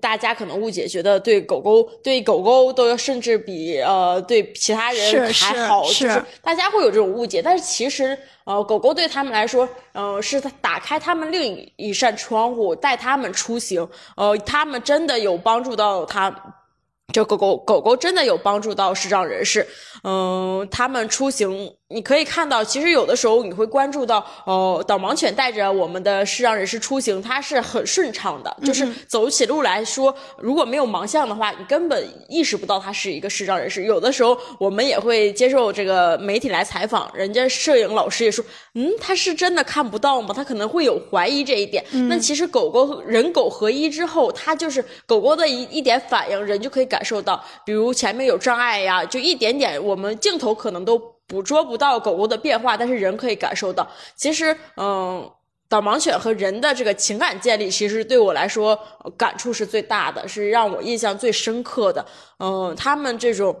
[0.00, 7.40] 大家可能误解，觉得对狗狗对狗狗都要甚至比呃对其他人还好，就是大家会有这种误解。
[7.40, 16.34] 但是其实呃狗狗对他们来说，呃是打开他们另一扇窗户，带他们出行，呃他们真的有帮助到他。
[17.12, 19.64] 就狗狗狗狗真的有帮助到视障人士，
[20.02, 33.84] 嗯，他们出行你可以看到，其实有的时候你会关注到，哦，导盲犬带着我们的视障人士出行，它是很顺畅的，就是走起路来说，如果没有盲项的话，你根本意识不到它是一个视障人士。
[33.84, 40.34] 有的时候我们也会接受这个媒体来采访，人家摄影老师也说，嗯，他是真的看不到吗？
[40.34, 41.84] 他可能会有怀疑这一点。
[42.08, 47.02] 那其实狗狗人狗合一之后，它就是狗狗的一一点反应，人就可以感。
[47.04, 53.88] 受到，比如前面有障碍呀，就一点点，我们镜头可能都捕捉不到狗狗的变化，但是人可以感受到。
[54.14, 55.28] 其实，嗯，
[55.68, 58.78] 导盲犬和人的这个情感建立，其实对我来说
[59.16, 62.06] 感触是最大的，是让我印象最深刻的。
[62.38, 63.60] 嗯，他们这种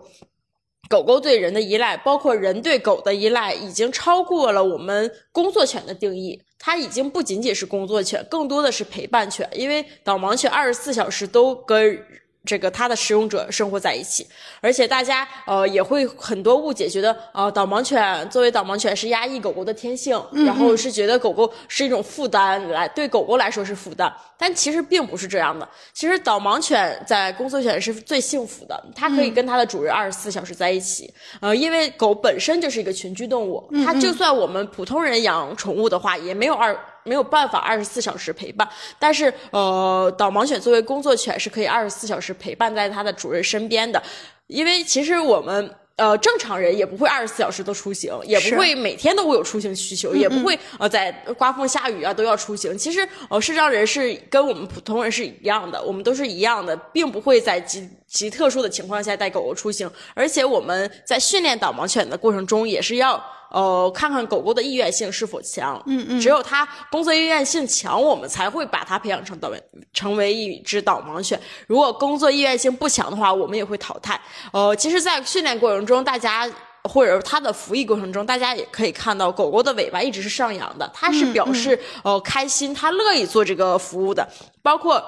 [0.88, 6.40] 狗狗对人的依赖，包括人对狗的依赖，已经超过了我们工作犬的定义。
[6.58, 12.00] 它已经不仅仅是工作犬，更多的是陪伴犬，因为导盲犬二十四小时都跟。
[12.46, 14.26] 这个它的使用者生活在一起，
[14.60, 25.68] 而且大家呃也会很多误解，觉得呃导盲犬作为导盲犬是压抑狗狗的天性，然后是觉得狗狗是一种负担，来对狗狗来说是负担，但其实并不是这样的。
[25.92, 36.78] 其实导盲犬在工作犬是最幸福的，它可以跟它的主人二十四小时在一起，呃，因为狗本身就是一个群居动物，它就算我们普通人养宠物的话，也没有二。
[37.06, 44.02] 没有办法二十四小时陪伴，但是呃，导盲犬作为工作犬是可以二十四小时陪伴在它的主人身边的，
[44.48, 52.76] 因为其实我们呃正常人也不会二十四小时都出行，也不会每天都会有出行需求，也不会呃在刮风下雨啊都要出行。
[52.76, 63.22] 其实呃视障人士跟我们普通人是一样的，我们都是一样的，并不会在极极特殊的情况下带狗狗出行，而且我们在训练导盲犬的过程中也是要。
[63.50, 69.50] 呃，看看狗狗的意愿性是否强，嗯嗯，只有它工作意愿性强，我们才会把它培养成导
[69.92, 71.40] 成为一只导盲犬。
[71.66, 74.20] 如果工作意愿性不强的话，我们也会淘汰。
[74.52, 76.50] 呃，其实，在训练过程中，大家。
[76.88, 84.24] 或者它的服役过程中，大家也可以看到，狗狗的尾巴一直是上扬的，它是表示、呃开心，它乐意做这个服务的，
[84.62, 85.02] 包括。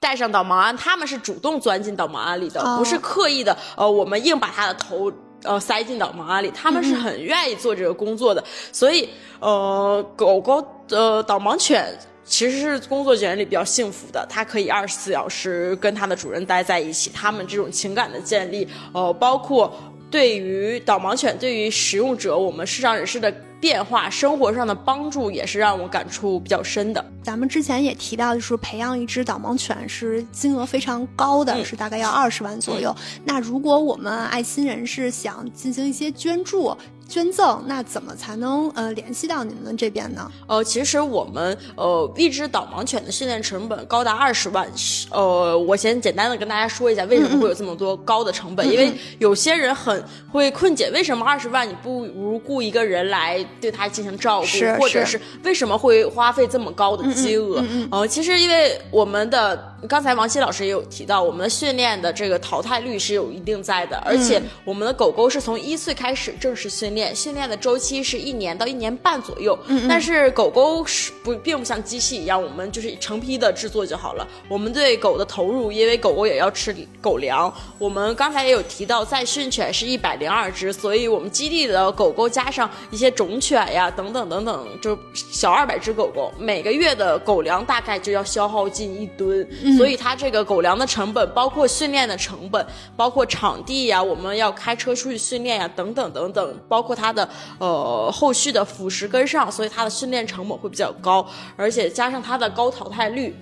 [0.00, 3.56] 带上导盲鞍，他们是主动钻进导盲鞍里的，哦不是刻意的。
[3.74, 5.10] 呃，我们硬把它的头
[5.44, 8.42] 呃塞进导盲鞍里，他们是很愿意做这个工作的。
[8.72, 9.08] 所以，
[9.40, 11.86] 呃，狗狗呃导盲犬。
[12.30, 19.72] 其实是工作人里比较幸福的，它可以二十四小时跟它的主人待在一起，它们这种情感的建立，呃，包括
[20.10, 27.04] 对于导盲犬对于使用者，我们视障人士的变化、生活上的帮助，也是让我感触比较深的。
[27.22, 32.94] 咱们之前也提到，就是培养一只导盲犬是金额非常高的，嗯是大概要二十万左右。
[33.24, 36.76] 那如果我们爱心人士想进行一些捐助、
[37.08, 40.30] 捐赠，那怎么才能呃联系到你们这边呢？
[40.46, 44.70] 呃，其实我们呃一只导盲犬的训练成本高达二十万。
[45.10, 57.64] 呃，我先简单的跟大家说一下为什么会有这么多高的成本，因为有些人很会困解，为什么二十万你不如雇一个人来对它进行照顾，或者是为什么会花费这么高的金额？
[57.90, 59.56] 呃，其实因为我们的
[59.86, 69.56] 刚才王鑫老师也有提到，我们的训练的这个淘汰率是有一定在的，而且我们的狗狗是从一岁开始正式训练，训练的周期是一年到一年半左右。
[69.88, 74.26] 但是狗狗是不并不像机器一样，我们就是成批的制作就好了。
[74.48, 89.46] 我们对狗的投入，因为狗狗也要吃狗粮，我们刚才也有提到，在训犬是一百零二只，所以我们基地的狗狗加上一些种犬呀等等等等，就小二百只狗狗，每个月的狗粮大概就要消耗近一吨，
[89.76, 92.64] 所以它这个狗粮的成本，包括训练的成本，
[92.96, 103.34] 包括场地呀，我们要开车出去训练呀，等等等等，包括它的呃后续的辅食跟上，所以它的训练成本会比较高，而且加上它的高淘汰率，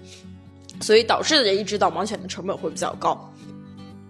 [0.80, 3.32] 所以导致的这一只导盲犬的成本会比较高。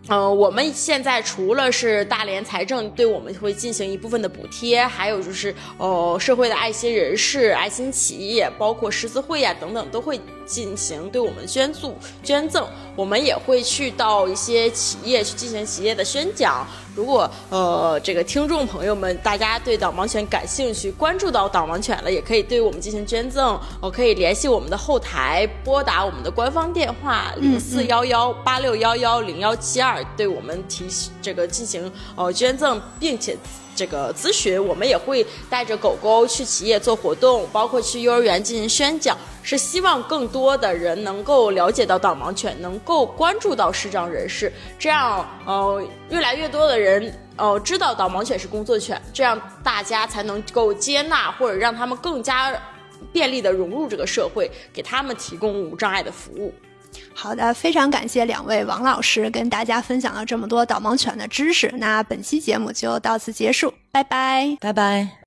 [0.09, 12.65] 呃，我们现在除了是大连财政对我们会进行一部分的补贴，还有就是呃社会的爱心人士、爱心企业，包括十字会呀、等等，都会进行对我们捐助捐赠。
[12.95, 16.65] 我们也会去到一些企业去进行企业的宣讲。
[16.97, 23.61] 如果呃这个听众朋友们大家对导盲犬感兴趣，关注到导盲犬了，也可以对我们进行捐赠。
[23.81, 30.87] 我、可以联系我们的后台，拨打我们的官方电话零四幺幺八六幺幺零幺七二，对我们提
[31.21, 33.37] 这个进行呃捐赠，并且。
[33.77, 52.59] 这个咨询，我们也会带着狗狗去企业做活动，包括去幼儿园进行宣讲，是希望更多的人能够了解到导盲犬，能够关注到视障人士，这样呃越来越多的人呃知道导盲犬是工作犬，这样大家才能够接纳或者让他们更加
[53.13, 56.53] 便利的融入这个社会，给他们提供无障碍的服务。
[57.15, 61.73] 好的，非常感谢两位王老师跟大家分享了这么多导盲犬的知识。
[61.79, 64.57] 那本期节目就到此结束，拜拜。
[64.61, 65.19] 拜拜。